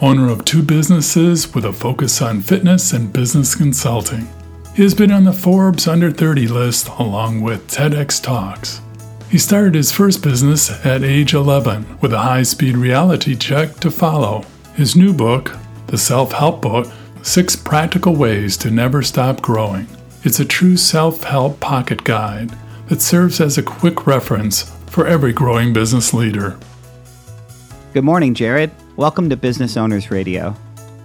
owner 0.00 0.30
of 0.30 0.44
two 0.44 0.62
businesses 0.62 1.54
with 1.54 1.64
a 1.64 1.72
focus 1.72 2.20
on 2.20 2.40
fitness 2.40 2.92
and 2.92 3.12
business 3.12 3.54
consulting. 3.54 4.28
He 4.74 4.82
has 4.82 4.94
been 4.94 5.10
on 5.10 5.24
the 5.24 5.32
Forbes 5.32 5.88
Under 5.88 6.10
30 6.10 6.48
list 6.48 6.88
along 6.98 7.40
with 7.40 7.66
TEDx 7.68 8.22
Talks. 8.22 8.82
He 9.30 9.38
started 9.38 9.74
his 9.74 9.92
first 9.92 10.22
business 10.22 10.70
at 10.84 11.02
age 11.02 11.32
11 11.32 11.98
with 12.00 12.12
a 12.12 12.18
high 12.18 12.42
speed 12.42 12.76
reality 12.76 13.34
check 13.34 13.74
to 13.80 13.90
follow. 13.90 14.44
His 14.74 14.94
new 14.94 15.12
book, 15.14 15.56
the 15.86 15.98
self 15.98 16.32
help 16.32 16.60
book, 16.60 16.92
Six 17.22 17.56
Practical 17.56 18.14
Ways 18.14 18.56
to 18.58 18.70
Never 18.70 19.02
Stop 19.02 19.40
Growing. 19.40 19.88
It's 20.22 20.40
a 20.40 20.44
true 20.44 20.76
self 20.76 21.24
help 21.24 21.58
pocket 21.58 22.04
guide 22.04 22.54
that 22.88 23.00
serves 23.00 23.40
as 23.40 23.56
a 23.56 23.62
quick 23.62 24.06
reference 24.06 24.70
for 24.86 25.06
every 25.06 25.32
growing 25.32 25.72
business 25.72 26.12
leader. 26.12 26.58
Good 27.96 28.04
morning, 28.04 28.34
Jared. 28.34 28.70
Welcome 28.96 29.30
to 29.30 29.38
Business 29.38 29.74
Owners 29.74 30.10
Radio. 30.10 30.54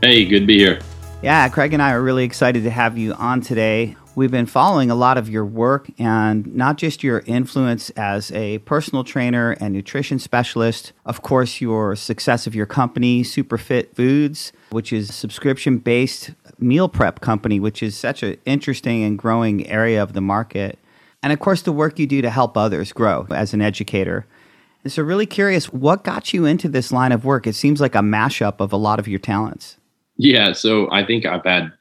Hey, 0.02 0.26
good 0.26 0.42
to 0.42 0.46
be 0.46 0.58
here. 0.58 0.82
Yeah, 1.22 1.48
Craig 1.48 1.72
and 1.72 1.82
I 1.82 1.94
are 1.94 2.02
really 2.02 2.26
excited 2.26 2.64
to 2.64 2.70
have 2.70 2.98
you 2.98 3.14
on 3.14 3.40
today. 3.40 3.96
We've 4.16 4.30
been 4.30 4.46
following 4.46 4.92
a 4.92 4.96
lot 4.96 5.18
of 5.18 5.30
your 5.30 5.46
work 5.46 5.90
and 5.98 6.54
not 6.54 6.76
just 6.76 7.02
your 7.02 7.24
influence 7.26 7.92
as 7.92 8.30
a 8.34 8.58
personal 8.58 9.06
trainer 9.06 9.52
and 9.62 9.74
nutrition 9.74 10.20
specialist, 10.20 10.92
of 11.06 11.22
course, 11.22 11.62
your 11.62 11.96
success 11.96 12.46
of 12.46 12.56
your 12.56 12.66
company, 12.66 13.24
Superfit 13.24 13.96
Foods, 13.96 14.52
which 14.72 14.92
is 14.92 15.12
a 15.12 15.14
subscription 15.14 15.78
based 15.78 16.32
meal 16.60 16.90
prep 16.90 17.22
company, 17.22 17.58
which 17.62 17.82
is 17.82 17.96
such 17.96 18.22
an 18.22 18.36
interesting 18.44 19.02
and 19.02 19.18
growing 19.18 19.66
area 19.68 20.04
of 20.04 20.12
the 20.12 20.20
market. 20.20 20.78
And 21.24 21.32
of 21.32 21.40
course, 21.40 21.62
the 21.62 21.72
work 21.72 22.00
you 22.00 22.06
do 22.06 22.22
to 22.22 22.30
help 22.30 22.58
others 22.58 22.92
grow 22.92 23.28
as 23.30 23.54
an 23.54 23.62
educator. 23.62 24.26
And 24.84 24.92
so, 24.92 25.04
really 25.04 25.26
curious, 25.26 25.72
what 25.72 26.04
got 26.04 26.34
you 26.34 26.46
into 26.46 26.68
this 26.68 26.92
line 26.92 27.12
of 27.12 27.24
work? 27.26 27.46
It 27.46 27.56
seems 27.56 27.80
like 27.80 27.96
a 27.96 28.00
mashup 28.00 28.60
of 28.60 28.74
a 28.74 28.78
lot 28.78 29.00
of 29.00 29.08
your 29.08 29.20
talents. 29.20 29.78
Yeah, 30.18 30.54
so 30.54 30.92
I 30.92 31.06
think 31.06 31.26
I've 31.26 31.46
had 31.46 31.72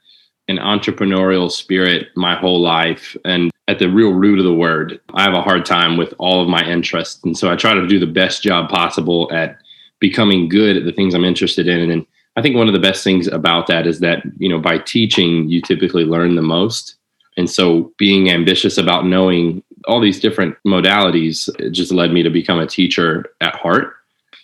an 0.49 0.59
entrepreneurial 0.59 1.51
spirit 1.51 2.09
my 2.17 2.35
whole 2.35 2.61
life. 2.61 3.17
And 3.25 3.51
at 3.69 3.79
the 3.79 3.89
real 3.89 4.13
root 4.13 4.39
of 4.39 4.45
the 4.45 4.55
word, 4.55 5.01
I 5.15 5.23
have 5.23 5.35
a 5.35 5.43
hard 5.43 5.65
time 5.65 5.97
with 5.97 6.13
all 6.19 6.43
of 6.43 6.49
my 6.49 6.63
interests. 6.65 7.21
And 7.25 7.39
so 7.39 7.51
I 7.51 7.57
try 7.57 7.73
to 7.75 7.87
do 7.87 8.01
the 8.01 8.07
best 8.07 8.43
job 8.43 8.69
possible 8.69 9.31
at 9.33 9.59
becoming 10.01 10.49
good 10.49 10.77
at 10.77 10.85
the 10.85 10.93
things 10.93 11.15
I'm 11.15 11.25
interested 11.25 11.69
in. 11.69 11.91
And 11.91 12.05
I 12.37 12.43
think 12.43 12.57
one 12.57 12.67
of 12.67 12.75
the 12.75 12.81
best 12.81 13.05
things 13.05 13.29
about 13.29 13.69
that 13.69 13.87
is 13.87 14.01
that, 14.01 14.23
you 14.39 14.49
know, 14.49 14.59
by 14.59 14.79
teaching, 14.79 15.49
you 15.49 15.63
typically 15.63 16.05
learn 16.05 16.35
the 16.35 16.43
most. 16.43 16.97
And 17.37 17.49
so 17.49 17.93
being 17.97 18.31
ambitious 18.31 18.77
about 18.77 19.07
knowing 19.07 19.63
all 19.87 20.01
these 20.01 20.21
different 20.21 20.57
modalities 20.67 21.49
just 21.73 21.93
led 21.93 22.13
me 22.13 22.23
to 22.23 22.31
become 22.31 22.59
a 22.59 22.67
teacher 22.67 23.33
at 23.41 23.55
heart. 23.55 23.95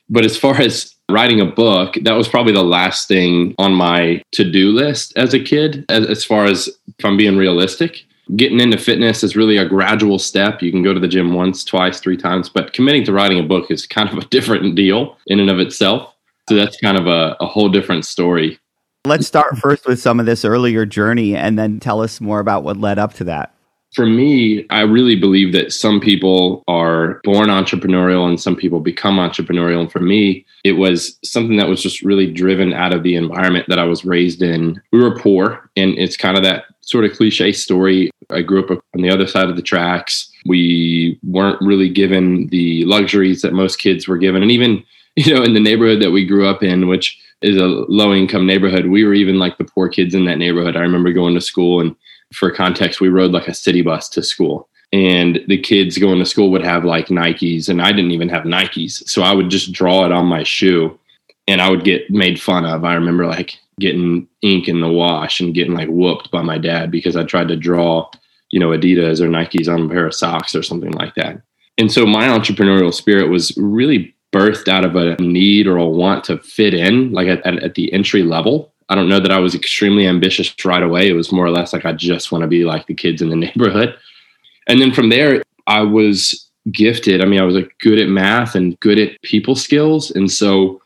But 0.08 0.24
as 0.24 0.36
far 0.36 0.60
as 0.60 0.94
writing 1.10 1.40
a 1.40 1.46
book, 1.46 1.96
that 2.02 2.16
was 2.16 2.28
probably 2.28 2.52
the 2.52 2.62
last 2.62 3.08
thing 3.08 3.54
on 3.58 3.72
my 3.72 4.22
to 4.32 4.50
do 4.50 4.70
list 4.70 5.12
as 5.16 5.34
a 5.34 5.40
kid, 5.40 5.84
as, 5.88 6.06
as 6.06 6.24
far 6.24 6.44
as 6.44 6.68
if 6.68 7.04
I'm 7.04 7.16
being 7.16 7.36
realistic. 7.36 8.04
Getting 8.34 8.60
into 8.60 8.78
fitness 8.78 9.22
is 9.22 9.36
really 9.36 9.56
a 9.56 9.68
gradual 9.68 10.18
step. 10.18 10.60
You 10.60 10.72
can 10.72 10.82
go 10.82 10.92
to 10.92 10.98
the 10.98 11.08
gym 11.08 11.34
once, 11.34 11.62
twice, 11.64 12.00
three 12.00 12.16
times, 12.16 12.48
but 12.48 12.72
committing 12.72 13.04
to 13.04 13.12
writing 13.12 13.38
a 13.38 13.44
book 13.44 13.70
is 13.70 13.86
kind 13.86 14.08
of 14.08 14.18
a 14.18 14.26
different 14.26 14.74
deal 14.74 15.16
in 15.26 15.40
and 15.40 15.50
of 15.50 15.60
itself. 15.60 16.12
So 16.48 16.54
that's 16.54 16.76
kind 16.78 16.96
of 16.96 17.06
a, 17.06 17.36
a 17.40 17.46
whole 17.46 17.68
different 17.68 18.04
story. 18.04 18.58
Let's 19.04 19.26
start 19.26 19.56
first 19.58 19.86
with 19.86 20.00
some 20.00 20.18
of 20.18 20.26
this 20.26 20.44
earlier 20.44 20.84
journey 20.84 21.36
and 21.36 21.56
then 21.56 21.78
tell 21.78 22.00
us 22.02 22.20
more 22.20 22.40
about 22.40 22.64
what 22.64 22.76
led 22.76 22.98
up 22.98 23.14
to 23.14 23.24
that 23.24 23.55
for 23.96 24.04
me, 24.04 24.66
I 24.68 24.82
really 24.82 25.16
believe 25.16 25.54
that 25.54 25.72
some 25.72 26.00
people 26.00 26.62
are 26.68 27.22
born 27.24 27.48
entrepreneurial 27.48 28.28
and 28.28 28.38
some 28.38 28.54
people 28.54 28.78
become 28.78 29.16
entrepreneurial. 29.16 29.80
And 29.80 29.90
for 29.90 30.00
me, 30.00 30.44
it 30.64 30.72
was 30.72 31.18
something 31.24 31.56
that 31.56 31.68
was 31.68 31.82
just 31.82 32.02
really 32.02 32.30
driven 32.30 32.74
out 32.74 32.92
of 32.92 33.02
the 33.02 33.16
environment 33.16 33.64
that 33.68 33.78
I 33.78 33.84
was 33.84 34.04
raised 34.04 34.42
in. 34.42 34.78
We 34.92 35.02
were 35.02 35.18
poor, 35.18 35.70
and 35.76 35.98
it's 35.98 36.14
kind 36.14 36.36
of 36.36 36.42
that 36.42 36.64
sort 36.82 37.06
of 37.06 37.16
cliche 37.16 37.52
story. 37.52 38.10
I 38.28 38.42
grew 38.42 38.62
up 38.62 38.70
on 38.70 39.00
the 39.00 39.08
other 39.08 39.26
side 39.26 39.48
of 39.48 39.56
the 39.56 39.62
tracks. 39.62 40.30
We 40.44 41.18
weren't 41.22 41.62
really 41.62 41.88
given 41.88 42.48
the 42.48 42.84
luxuries 42.84 43.40
that 43.40 43.54
most 43.54 43.76
kids 43.76 44.06
were 44.06 44.18
given. 44.18 44.42
And 44.42 44.50
even, 44.50 44.84
you 45.16 45.34
know, 45.34 45.42
in 45.42 45.54
the 45.54 45.60
neighborhood 45.60 46.02
that 46.02 46.10
we 46.10 46.26
grew 46.26 46.46
up 46.46 46.62
in, 46.62 46.86
which 46.86 47.18
is 47.40 47.56
a 47.56 47.64
low 47.64 48.12
income 48.12 48.46
neighborhood, 48.46 48.88
we 48.88 49.04
were 49.04 49.14
even 49.14 49.38
like 49.38 49.56
the 49.56 49.64
poor 49.64 49.88
kids 49.88 50.14
in 50.14 50.26
that 50.26 50.36
neighborhood. 50.36 50.76
I 50.76 50.80
remember 50.80 51.14
going 51.14 51.34
to 51.34 51.40
school 51.40 51.80
and 51.80 51.96
for 52.34 52.50
context, 52.50 53.00
we 53.00 53.08
rode 53.08 53.32
like 53.32 53.48
a 53.48 53.54
city 53.54 53.82
bus 53.82 54.08
to 54.10 54.22
school. 54.22 54.68
And 54.92 55.40
the 55.48 55.60
kids 55.60 55.98
going 55.98 56.18
to 56.18 56.24
school 56.24 56.50
would 56.52 56.64
have 56.64 56.84
like 56.84 57.08
Nikes, 57.08 57.68
and 57.68 57.82
I 57.82 57.90
didn't 57.90 58.12
even 58.12 58.28
have 58.28 58.44
Nikes. 58.44 59.08
So 59.08 59.22
I 59.22 59.34
would 59.34 59.50
just 59.50 59.72
draw 59.72 60.04
it 60.06 60.12
on 60.12 60.26
my 60.26 60.42
shoe 60.42 60.98
and 61.48 61.60
I 61.60 61.70
would 61.70 61.84
get 61.84 62.10
made 62.10 62.40
fun 62.40 62.64
of. 62.64 62.84
I 62.84 62.94
remember 62.94 63.26
like 63.26 63.58
getting 63.78 64.26
ink 64.42 64.68
in 64.68 64.80
the 64.80 64.88
wash 64.88 65.40
and 65.40 65.54
getting 65.54 65.74
like 65.74 65.88
whooped 65.88 66.30
by 66.30 66.42
my 66.42 66.58
dad 66.58 66.90
because 66.90 67.16
I 67.16 67.24
tried 67.24 67.48
to 67.48 67.56
draw, 67.56 68.10
you 68.50 68.60
know, 68.60 68.70
Adidas 68.70 69.20
or 69.20 69.28
Nikes 69.28 69.72
on 69.72 69.86
a 69.86 69.88
pair 69.88 70.06
of 70.06 70.14
socks 70.14 70.54
or 70.54 70.62
something 70.62 70.92
like 70.92 71.14
that. 71.14 71.40
And 71.78 71.92
so 71.92 72.06
my 72.06 72.26
entrepreneurial 72.26 72.94
spirit 72.94 73.28
was 73.28 73.54
really 73.56 74.14
birthed 74.32 74.68
out 74.68 74.84
of 74.84 74.96
a 74.96 75.16
need 75.16 75.66
or 75.66 75.76
a 75.76 75.86
want 75.86 76.24
to 76.24 76.38
fit 76.38 76.74
in, 76.74 77.12
like 77.12 77.28
at, 77.28 77.44
at, 77.46 77.62
at 77.62 77.74
the 77.74 77.92
entry 77.92 78.22
level. 78.22 78.72
I 78.88 78.94
don't 78.94 79.08
know 79.08 79.20
that 79.20 79.32
I 79.32 79.38
was 79.38 79.54
extremely 79.54 80.06
ambitious 80.06 80.54
right 80.64 80.82
away. 80.82 81.08
It 81.08 81.14
was 81.14 81.32
more 81.32 81.44
or 81.44 81.50
less 81.50 81.72
like 81.72 81.84
I 81.84 81.92
just 81.92 82.30
want 82.30 82.42
to 82.42 82.48
be 82.48 82.64
like 82.64 82.86
the 82.86 82.94
kids 82.94 83.22
in 83.22 83.30
the 83.30 83.36
neighborhood. 83.46 83.96
And 84.68 84.80
then 84.80 84.92
from 84.92 85.08
there, 85.08 85.42
I 85.66 85.82
was 85.82 86.48
gifted. 86.72 87.22
I 87.22 87.24
mean, 87.24 87.40
I 87.40 87.44
was 87.44 87.54
like 87.54 87.72
good 87.80 87.98
at 87.98 88.08
math 88.08 88.54
and 88.54 88.78
good 88.80 88.98
at 88.98 89.20
people 89.22 89.54
skills. 89.54 90.10
And 90.10 90.30
so 90.30 90.80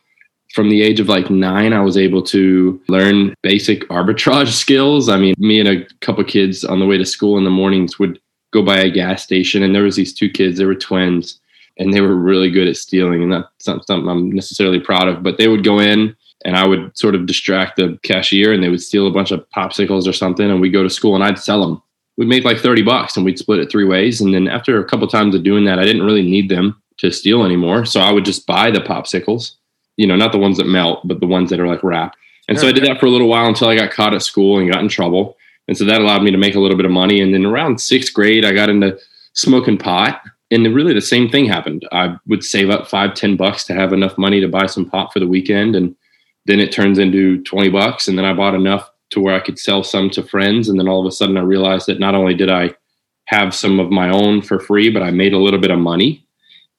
from 0.53 0.69
the 0.69 0.81
age 0.81 0.99
of 0.99 1.09
like 1.09 1.29
nine, 1.29 1.73
I 1.73 1.81
was 1.81 1.97
able 1.97 2.21
to 2.23 2.79
learn 2.87 3.33
basic 3.41 3.87
arbitrage 3.89 4.51
skills. 4.51 5.09
I 5.09 5.17
mean, 5.17 5.35
me 5.37 5.59
and 5.59 5.69
a 5.69 5.85
couple 6.01 6.23
kids 6.23 6.63
on 6.63 6.79
the 6.79 6.85
way 6.85 6.97
to 6.97 7.05
school 7.05 7.37
in 7.37 7.43
the 7.43 7.49
mornings 7.49 7.99
would 7.99 8.19
go 8.51 8.63
by 8.63 8.79
a 8.79 8.89
gas 8.89 9.23
station 9.23 9.63
and 9.63 9.73
there 9.73 9.83
was 9.83 9.95
these 9.95 10.13
two 10.13 10.29
kids, 10.29 10.57
they 10.57 10.65
were 10.65 10.75
twins 10.75 11.39
and 11.77 11.93
they 11.93 12.01
were 12.01 12.15
really 12.15 12.51
good 12.51 12.67
at 12.67 12.75
stealing. 12.75 13.23
And 13.23 13.31
that's 13.31 13.67
not 13.67 13.87
something 13.87 14.09
I'm 14.09 14.31
necessarily 14.31 14.79
proud 14.79 15.07
of, 15.07 15.23
but 15.23 15.37
they 15.37 15.47
would 15.47 15.63
go 15.63 15.79
in 15.79 16.15
and 16.45 16.55
I 16.55 16.67
would 16.67 16.97
sort 16.97 17.15
of 17.15 17.25
distract 17.25 17.77
the 17.77 17.99
cashier 18.03 18.53
and 18.53 18.63
they 18.63 18.69
would 18.69 18.81
steal 18.81 19.07
a 19.07 19.11
bunch 19.11 19.31
of 19.31 19.47
popsicles 19.55 20.07
or 20.07 20.13
something 20.13 20.49
and 20.49 20.59
we'd 20.59 20.69
go 20.73 20.83
to 20.83 20.89
school 20.89 21.15
and 21.15 21.23
I'd 21.23 21.39
sell 21.39 21.61
them. 21.61 21.81
We'd 22.17 22.27
make 22.27 22.43
like 22.43 22.57
30 22.57 22.81
bucks 22.81 23.15
and 23.15 23.25
we'd 23.25 23.39
split 23.39 23.59
it 23.59 23.71
three 23.71 23.85
ways. 23.85 24.21
And 24.21 24.33
then 24.33 24.47
after 24.47 24.79
a 24.79 24.85
couple 24.85 25.05
of 25.05 25.11
times 25.11 25.35
of 25.35 25.43
doing 25.43 25.65
that, 25.65 25.79
I 25.79 25.85
didn't 25.85 26.03
really 26.03 26.27
need 26.27 26.49
them 26.49 26.81
to 26.97 27.11
steal 27.11 27.43
anymore. 27.43 27.85
So 27.85 27.99
I 27.99 28.11
would 28.11 28.25
just 28.25 28.45
buy 28.45 28.69
the 28.69 28.79
popsicles, 28.79 29.53
you 29.97 30.07
know, 30.07 30.15
not 30.15 30.31
the 30.31 30.37
ones 30.37 30.57
that 30.57 30.67
melt, 30.67 31.07
but 31.07 31.19
the 31.19 31.27
ones 31.27 31.49
that 31.49 31.59
are 31.59 31.67
like 31.67 31.83
wrapped. 31.83 32.17
And 32.47 32.59
so 32.59 32.67
I 32.67 32.73
did 32.73 32.83
that 32.85 32.99
for 32.99 33.05
a 33.05 33.09
little 33.09 33.29
while 33.29 33.47
until 33.47 33.69
I 33.69 33.75
got 33.75 33.91
caught 33.91 34.13
at 34.13 34.21
school 34.21 34.59
and 34.59 34.69
got 34.69 34.81
in 34.81 34.89
trouble. 34.89 35.37
And 35.67 35.77
so 35.77 35.85
that 35.85 36.01
allowed 36.01 36.23
me 36.23 36.31
to 36.31 36.37
make 36.37 36.55
a 36.55 36.59
little 36.59 36.75
bit 36.75 36.85
of 36.85 36.91
money. 36.91 37.21
And 37.21 37.33
then 37.33 37.45
around 37.45 37.79
sixth 37.79 38.13
grade, 38.13 38.43
I 38.43 38.51
got 38.51 38.69
into 38.69 38.99
smoking 39.33 39.77
pot. 39.77 40.21
And 40.49 40.75
really 40.75 40.93
the 40.93 40.99
same 40.99 41.29
thing 41.29 41.45
happened. 41.45 41.87
I 41.93 42.17
would 42.27 42.43
save 42.43 42.69
up 42.69 42.89
five, 42.89 43.13
ten 43.13 43.37
bucks 43.37 43.63
to 43.65 43.73
have 43.73 43.93
enough 43.93 44.17
money 44.17 44.41
to 44.41 44.49
buy 44.49 44.65
some 44.65 44.89
pot 44.89 45.13
for 45.13 45.19
the 45.21 45.27
weekend. 45.27 45.77
And 45.77 45.95
then 46.45 46.59
it 46.59 46.71
turns 46.71 46.99
into 46.99 47.43
20 47.43 47.69
bucks. 47.69 48.07
And 48.07 48.17
then 48.17 48.25
I 48.25 48.33
bought 48.33 48.55
enough 48.55 48.89
to 49.11 49.19
where 49.19 49.35
I 49.35 49.39
could 49.39 49.59
sell 49.59 49.83
some 49.83 50.09
to 50.11 50.23
friends. 50.23 50.69
And 50.69 50.79
then 50.79 50.87
all 50.87 50.99
of 50.99 51.05
a 51.05 51.11
sudden 51.11 51.37
I 51.37 51.41
realized 51.41 51.87
that 51.87 51.99
not 51.99 52.15
only 52.15 52.33
did 52.33 52.49
I 52.49 52.73
have 53.25 53.53
some 53.53 53.79
of 53.79 53.91
my 53.91 54.09
own 54.09 54.41
for 54.41 54.59
free, 54.59 54.89
but 54.89 55.03
I 55.03 55.11
made 55.11 55.33
a 55.33 55.37
little 55.37 55.59
bit 55.59 55.71
of 55.71 55.79
money. 55.79 56.25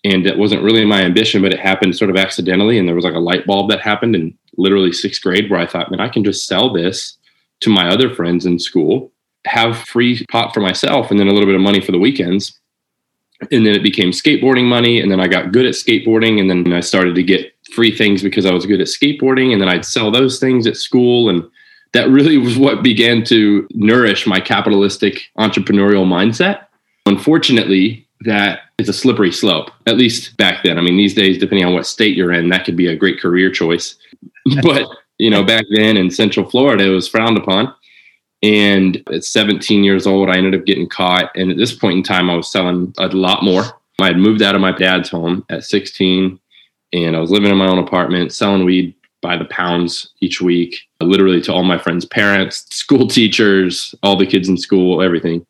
And 0.04 0.26
it 0.26 0.36
wasn't 0.36 0.62
really 0.62 0.84
my 0.84 1.02
ambition, 1.02 1.42
but 1.42 1.52
it 1.52 1.60
happened 1.60 1.96
sort 1.96 2.10
of 2.10 2.16
accidentally. 2.16 2.78
And 2.78 2.88
there 2.88 2.94
was 2.94 3.04
like 3.04 3.14
a 3.14 3.20
light 3.20 3.46
bulb 3.46 3.70
that 3.70 3.80
happened 3.80 4.16
in 4.16 4.36
literally 4.56 4.92
sixth 4.92 5.22
grade 5.22 5.48
where 5.48 5.60
I 5.60 5.66
thought, 5.66 5.90
man, 5.90 6.00
I 6.00 6.08
can 6.08 6.24
just 6.24 6.46
sell 6.46 6.72
this 6.72 7.18
to 7.60 7.70
my 7.70 7.88
other 7.88 8.12
friends 8.12 8.44
in 8.44 8.58
school, 8.58 9.12
have 9.46 9.78
free 9.78 10.26
pot 10.26 10.52
for 10.52 10.60
myself, 10.60 11.10
and 11.10 11.20
then 11.20 11.28
a 11.28 11.32
little 11.32 11.46
bit 11.46 11.54
of 11.54 11.60
money 11.60 11.80
for 11.80 11.92
the 11.92 11.98
weekends. 11.98 12.58
And 13.52 13.64
then 13.64 13.74
it 13.74 13.82
became 13.82 14.10
skateboarding 14.10 14.64
money. 14.64 15.00
And 15.00 15.10
then 15.10 15.20
I 15.20 15.28
got 15.28 15.52
good 15.52 15.66
at 15.66 15.74
skateboarding. 15.74 16.40
And 16.40 16.50
then 16.50 16.72
I 16.72 16.80
started 16.80 17.14
to 17.14 17.22
get 17.22 17.51
free 17.72 17.96
things 17.96 18.22
because 18.22 18.46
I 18.46 18.52
was 18.52 18.66
good 18.66 18.80
at 18.80 18.86
skateboarding, 18.86 19.52
and 19.52 19.60
then 19.60 19.68
I'd 19.68 19.84
sell 19.84 20.10
those 20.10 20.38
things 20.38 20.66
at 20.66 20.76
school, 20.76 21.28
and 21.28 21.44
that 21.92 22.08
really 22.08 22.38
was 22.38 22.56
what 22.56 22.82
began 22.82 23.24
to 23.24 23.66
nourish 23.72 24.26
my 24.26 24.40
capitalistic 24.40 25.20
entrepreneurial 25.38 26.06
mindset. 26.06 26.66
Unfortunately, 27.06 28.06
that 28.24 28.60
is 28.78 28.88
a 28.88 28.92
slippery 28.92 29.32
slope, 29.32 29.70
at 29.86 29.96
least 29.96 30.36
back 30.36 30.62
then. 30.62 30.78
I 30.78 30.82
mean, 30.82 30.96
these 30.96 31.14
days, 31.14 31.38
depending 31.38 31.66
on 31.66 31.74
what 31.74 31.86
state 31.86 32.16
you're 32.16 32.32
in, 32.32 32.48
that 32.50 32.64
could 32.64 32.76
be 32.76 32.86
a 32.86 32.96
great 32.96 33.20
career 33.20 33.50
choice. 33.50 33.96
but 34.62 34.86
you 35.18 35.30
know, 35.30 35.44
back 35.44 35.64
then 35.70 35.96
in 35.96 36.10
Central 36.10 36.48
Florida, 36.48 36.84
it 36.84 36.88
was 36.90 37.08
frowned 37.08 37.36
upon. 37.36 37.74
And 38.42 39.00
at 39.12 39.24
17 39.24 39.84
years 39.84 40.06
old, 40.06 40.28
I 40.28 40.36
ended 40.36 40.56
up 40.56 40.66
getting 40.66 40.88
caught. 40.88 41.30
And 41.36 41.50
at 41.50 41.56
this 41.56 41.72
point 41.72 41.98
in 41.98 42.02
time, 42.02 42.28
I 42.28 42.34
was 42.34 42.50
selling 42.50 42.92
a 42.98 43.06
lot 43.08 43.44
more. 43.44 43.62
I 44.00 44.06
had 44.06 44.16
moved 44.16 44.42
out 44.42 44.56
of 44.56 44.60
my 44.60 44.72
dad's 44.72 45.10
home 45.10 45.44
at 45.48 45.62
16 45.62 46.40
and 46.92 47.16
I 47.16 47.20
was 47.20 47.30
living 47.30 47.50
in 47.50 47.56
my 47.56 47.66
own 47.66 47.78
apartment, 47.78 48.32
selling 48.32 48.64
weed 48.64 48.94
by 49.22 49.36
the 49.36 49.44
pounds 49.46 50.12
each 50.20 50.40
week, 50.40 50.76
literally 51.00 51.40
to 51.42 51.52
all 51.52 51.62
my 51.62 51.78
friends' 51.78 52.04
parents, 52.04 52.66
school 52.70 53.06
teachers, 53.06 53.94
all 54.02 54.16
the 54.16 54.26
kids 54.26 54.48
in 54.48 54.56
school, 54.56 55.00
everything. 55.00 55.46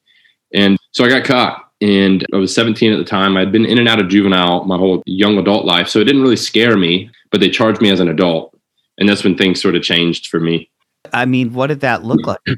And 0.55 0.79
so 0.93 1.05
I 1.05 1.09
got 1.09 1.25
caught 1.25 1.71
and 1.81 2.25
I 2.33 2.37
was 2.37 2.55
17 2.55 2.93
at 2.93 2.99
the 2.99 3.05
time. 3.05 3.37
I'd 3.37 3.51
been 3.51 3.65
in 3.65 3.79
and 3.79 3.89
out 3.89 4.01
of 4.01 4.09
juvenile 4.09 4.65
my 4.65 4.77
whole 4.77 5.03
young 5.07 5.39
adult 5.39 5.65
life. 5.65 5.89
So 5.89 5.99
it 5.99 6.05
didn't 6.05 6.23
really 6.23 6.37
scare 6.37 6.77
me, 6.77 7.11
but 7.31 7.41
they 7.41 7.49
charged 7.49 7.81
me 7.81 7.91
as 7.91 8.01
an 8.01 8.09
adult. 8.09 8.57
And 8.99 9.09
that's 9.09 9.25
when 9.25 9.37
things 9.37 9.61
sort 9.61 9.75
of 9.75 9.83
changed 9.83 10.29
for 10.29 10.39
me. 10.39 10.71
I 11.13 11.25
mean, 11.25 11.55
what 11.55 11.69
did 11.69 11.81
that 11.81 12.05
look 12.05 12.27
like? 12.27 12.41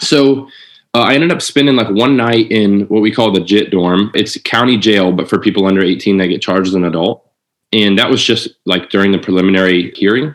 So 0.00 0.48
uh, 0.94 1.00
I 1.00 1.14
ended 1.14 1.30
up 1.30 1.42
spending 1.42 1.76
like 1.76 1.90
one 1.90 2.16
night 2.16 2.50
in 2.50 2.82
what 2.88 3.02
we 3.02 3.12
call 3.12 3.30
the 3.30 3.44
JIT 3.44 3.70
dorm. 3.70 4.10
It's 4.14 4.38
county 4.42 4.78
jail, 4.78 5.12
but 5.12 5.28
for 5.28 5.38
people 5.38 5.66
under 5.66 5.82
18 5.82 6.16
that 6.16 6.28
get 6.28 6.40
charged 6.40 6.68
as 6.68 6.74
an 6.74 6.84
adult. 6.84 7.30
And 7.72 7.98
that 7.98 8.10
was 8.10 8.22
just 8.22 8.48
like 8.66 8.90
during 8.90 9.12
the 9.12 9.18
preliminary 9.18 9.92
hearing. 9.92 10.34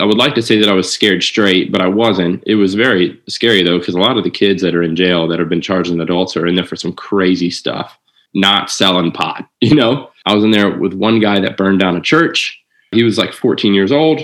I 0.00 0.04
would 0.04 0.18
like 0.18 0.34
to 0.34 0.42
say 0.42 0.58
that 0.58 0.68
I 0.68 0.74
was 0.74 0.90
scared 0.90 1.22
straight, 1.22 1.72
but 1.72 1.80
I 1.80 1.88
wasn't. 1.88 2.42
It 2.46 2.54
was 2.54 2.74
very 2.74 3.20
scary 3.28 3.62
though, 3.62 3.78
because 3.78 3.94
a 3.94 4.00
lot 4.00 4.18
of 4.18 4.24
the 4.24 4.30
kids 4.30 4.62
that 4.62 4.74
are 4.74 4.82
in 4.82 4.96
jail 4.96 5.26
that 5.28 5.38
have 5.38 5.48
been 5.48 5.60
charged 5.60 5.90
as 5.90 5.96
adults 5.96 6.36
are 6.36 6.46
in 6.46 6.54
there 6.54 6.64
for 6.64 6.76
some 6.76 6.92
crazy 6.92 7.50
stuff, 7.50 7.98
not 8.34 8.70
selling 8.70 9.12
pot. 9.12 9.48
You 9.60 9.74
know, 9.74 10.10
I 10.24 10.34
was 10.34 10.44
in 10.44 10.50
there 10.50 10.78
with 10.78 10.94
one 10.94 11.20
guy 11.20 11.40
that 11.40 11.56
burned 11.56 11.80
down 11.80 11.96
a 11.96 12.00
church. 12.00 12.58
He 12.92 13.02
was 13.02 13.18
like 13.18 13.32
14 13.32 13.74
years 13.74 13.92
old. 13.92 14.20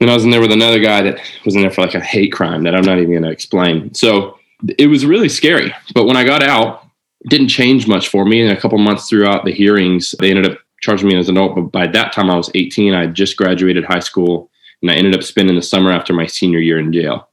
And 0.00 0.10
I 0.10 0.14
was 0.14 0.24
in 0.24 0.30
there 0.30 0.40
with 0.40 0.52
another 0.52 0.78
guy 0.78 1.02
that 1.02 1.20
was 1.44 1.54
in 1.54 1.62
there 1.62 1.70
for 1.70 1.80
like 1.80 1.94
a 1.94 2.00
hate 2.00 2.32
crime 2.32 2.64
that 2.64 2.74
I'm 2.74 2.84
not 2.84 2.98
even 2.98 3.12
going 3.12 3.22
to 3.22 3.30
explain. 3.30 3.94
So 3.94 4.38
it 4.78 4.88
was 4.88 5.06
really 5.06 5.28
scary. 5.28 5.74
But 5.94 6.04
when 6.04 6.16
I 6.16 6.24
got 6.24 6.42
out, 6.42 6.86
it 7.22 7.30
didn't 7.30 7.48
change 7.48 7.88
much 7.88 8.08
for 8.08 8.24
me. 8.24 8.42
And 8.42 8.56
a 8.56 8.60
couple 8.60 8.78
months 8.78 9.08
throughout 9.08 9.44
the 9.44 9.52
hearings, 9.52 10.14
they 10.20 10.30
ended 10.30 10.52
up 10.52 10.58
charging 10.80 11.08
me 11.08 11.16
as 11.16 11.28
an 11.28 11.36
adult. 11.36 11.54
But 11.56 11.72
by 11.72 11.86
that 11.88 12.12
time, 12.12 12.30
I 12.30 12.36
was 12.36 12.50
18. 12.54 12.94
I 12.94 13.06
just 13.06 13.36
graduated 13.36 13.84
high 13.84 14.00
school 14.00 14.50
and 14.82 14.90
I 14.90 14.94
ended 14.94 15.14
up 15.14 15.22
spending 15.22 15.56
the 15.56 15.62
summer 15.62 15.90
after 15.90 16.12
my 16.12 16.26
senior 16.26 16.58
year 16.58 16.78
in 16.78 16.92
jail. 16.92 17.28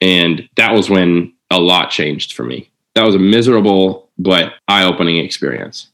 And 0.00 0.48
that 0.56 0.74
was 0.74 0.90
when 0.90 1.32
a 1.50 1.60
lot 1.60 1.90
changed 1.90 2.32
for 2.32 2.44
me. 2.44 2.70
That 2.94 3.04
was 3.04 3.14
a 3.14 3.20
miserable 3.20 4.10
but 4.18 4.54
eye 4.68 4.84
opening 4.84 5.18
experience. 5.18 5.88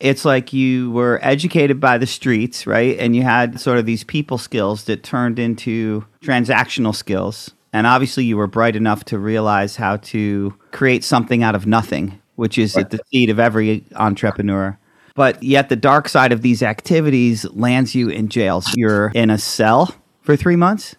It's 0.00 0.24
like 0.24 0.52
you 0.52 0.90
were 0.90 1.20
educated 1.22 1.78
by 1.78 1.96
the 1.96 2.08
streets, 2.08 2.66
right? 2.66 2.98
And 2.98 3.14
you 3.14 3.22
had 3.22 3.60
sort 3.60 3.78
of 3.78 3.86
these 3.86 4.02
people 4.02 4.36
skills 4.36 4.84
that 4.84 5.04
turned 5.04 5.38
into 5.38 6.04
transactional 6.20 6.94
skills. 6.94 7.52
And 7.72 7.86
obviously, 7.86 8.24
you 8.24 8.36
were 8.36 8.48
bright 8.48 8.74
enough 8.74 9.04
to 9.06 9.18
realize 9.18 9.76
how 9.76 9.98
to 9.98 10.54
create 10.72 11.04
something 11.04 11.42
out 11.44 11.54
of 11.54 11.66
nothing, 11.66 12.20
which 12.34 12.58
is 12.58 12.74
right. 12.74 12.84
at 12.84 12.90
the 12.90 13.00
seed 13.12 13.30
of 13.30 13.38
every 13.38 13.84
entrepreneur. 13.94 14.76
But 15.14 15.42
yet, 15.42 15.68
the 15.68 15.76
dark 15.76 16.08
side 16.08 16.32
of 16.32 16.42
these 16.42 16.62
activities 16.62 17.44
lands 17.50 17.94
you 17.94 18.08
in 18.08 18.28
jail. 18.28 18.60
So 18.60 18.72
you're 18.76 19.08
in 19.14 19.30
a 19.30 19.38
cell 19.38 19.94
for 20.22 20.36
three 20.36 20.56
months? 20.56 20.96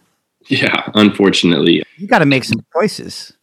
Yeah, 0.48 0.90
unfortunately. 0.94 1.84
You 1.98 2.08
got 2.08 2.20
to 2.20 2.26
make 2.26 2.44
some 2.44 2.60
choices. 2.74 3.34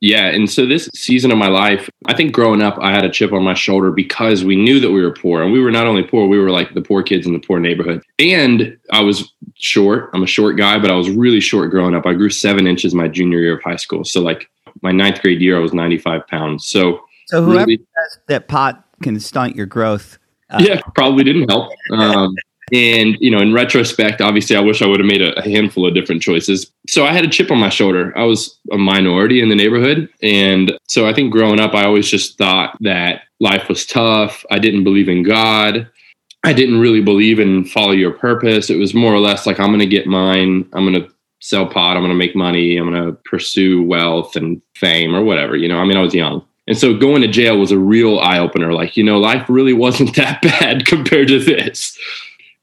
Yeah. 0.00 0.26
And 0.26 0.50
so 0.50 0.64
this 0.64 0.88
season 0.94 1.30
of 1.30 1.36
my 1.36 1.48
life, 1.48 1.90
I 2.06 2.14
think 2.14 2.32
growing 2.32 2.62
up, 2.62 2.78
I 2.80 2.90
had 2.90 3.04
a 3.04 3.10
chip 3.10 3.32
on 3.32 3.44
my 3.44 3.52
shoulder 3.52 3.90
because 3.90 4.42
we 4.42 4.56
knew 4.56 4.80
that 4.80 4.90
we 4.90 5.02
were 5.02 5.12
poor. 5.12 5.42
And 5.42 5.52
we 5.52 5.60
were 5.60 5.70
not 5.70 5.86
only 5.86 6.02
poor, 6.02 6.26
we 6.26 6.38
were 6.38 6.50
like 6.50 6.72
the 6.72 6.80
poor 6.80 7.02
kids 7.02 7.26
in 7.26 7.34
the 7.34 7.38
poor 7.38 7.60
neighborhood. 7.60 8.02
And 8.18 8.78
I 8.92 9.02
was 9.02 9.30
short. 9.56 10.08
I'm 10.14 10.22
a 10.22 10.26
short 10.26 10.56
guy, 10.56 10.78
but 10.78 10.90
I 10.90 10.94
was 10.94 11.10
really 11.10 11.40
short 11.40 11.70
growing 11.70 11.94
up. 11.94 12.06
I 12.06 12.14
grew 12.14 12.30
seven 12.30 12.66
inches 12.66 12.94
my 12.94 13.08
junior 13.08 13.40
year 13.40 13.58
of 13.58 13.62
high 13.62 13.76
school. 13.76 14.04
So, 14.04 14.22
like 14.22 14.48
my 14.80 14.90
ninth 14.90 15.20
grade 15.20 15.42
year, 15.42 15.58
I 15.58 15.60
was 15.60 15.74
95 15.74 16.26
pounds. 16.28 16.66
So, 16.66 17.00
so 17.26 17.44
whoever 17.44 17.66
really, 17.66 17.76
says 17.76 18.18
that 18.28 18.48
pot 18.48 18.82
can 19.02 19.18
stunt 19.20 19.56
your 19.56 19.66
growth. 19.66 20.18
Uh, 20.50 20.62
yeah, 20.66 20.80
probably 20.94 21.24
didn't 21.24 21.48
help. 21.48 21.72
Um, 21.92 22.34
and, 22.72 23.16
you 23.20 23.30
know, 23.30 23.38
in 23.38 23.52
retrospect, 23.52 24.20
obviously, 24.20 24.56
I 24.56 24.60
wish 24.60 24.80
I 24.80 24.86
would 24.86 25.00
have 25.00 25.06
made 25.06 25.22
a, 25.22 25.36
a, 25.38 25.42
handful 25.42 25.86
of 25.86 25.94
different 25.94 26.22
choices. 26.22 26.70
So 26.88 27.04
I 27.04 27.12
had 27.12 27.24
a 27.24 27.28
chip 27.28 27.50
on 27.50 27.58
my 27.58 27.68
shoulder. 27.68 28.16
I 28.16 28.22
was 28.22 28.58
a 28.70 28.78
minority 28.78 29.42
in 29.42 29.48
the 29.48 29.56
neighborhood. 29.56 30.08
And 30.22 30.78
so 30.88 31.08
I 31.08 31.12
think 31.12 31.32
growing 31.32 31.58
up, 31.58 31.74
I 31.74 31.84
always 31.84 32.08
just 32.08 32.38
thought 32.38 32.76
that 32.80 33.22
life 33.40 33.68
was 33.68 33.84
tough. 33.86 34.44
I 34.50 34.58
didn't 34.60 34.84
believe 34.84 35.08
in 35.08 35.24
God. 35.24 35.90
I 36.44 36.52
didn't 36.52 36.80
really 36.80 37.02
believe 37.02 37.40
in 37.40 37.64
follow 37.64 37.92
your 37.92 38.12
purpose. 38.12 38.70
It 38.70 38.78
was 38.78 38.94
more 38.94 39.12
or 39.12 39.20
less 39.20 39.46
like, 39.46 39.58
I'm 39.58 39.68
going 39.68 39.80
to 39.80 39.86
get 39.86 40.06
mine. 40.06 40.68
I'm 40.72 40.86
going 40.86 41.02
to 41.02 41.12
sell 41.40 41.66
pot. 41.66 41.96
I'm 41.96 42.02
going 42.02 42.10
to 42.10 42.14
make 42.14 42.36
money. 42.36 42.76
I'm 42.76 42.90
going 42.90 43.04
to 43.04 43.12
pursue 43.24 43.82
wealth 43.82 44.36
and 44.36 44.62
fame 44.76 45.14
or 45.14 45.24
whatever. 45.24 45.56
You 45.56 45.68
know, 45.68 45.78
I 45.78 45.84
mean, 45.84 45.96
I 45.96 46.02
was 46.02 46.14
young. 46.14 46.46
And 46.70 46.78
so 46.78 46.96
going 46.96 47.20
to 47.22 47.26
jail 47.26 47.58
was 47.58 47.72
a 47.72 47.78
real 47.78 48.20
eye 48.20 48.38
opener. 48.38 48.72
Like, 48.72 48.96
you 48.96 49.02
know, 49.02 49.18
life 49.18 49.44
really 49.48 49.72
wasn't 49.72 50.14
that 50.14 50.40
bad 50.40 50.86
compared 50.86 51.26
to 51.26 51.40
this. 51.40 51.98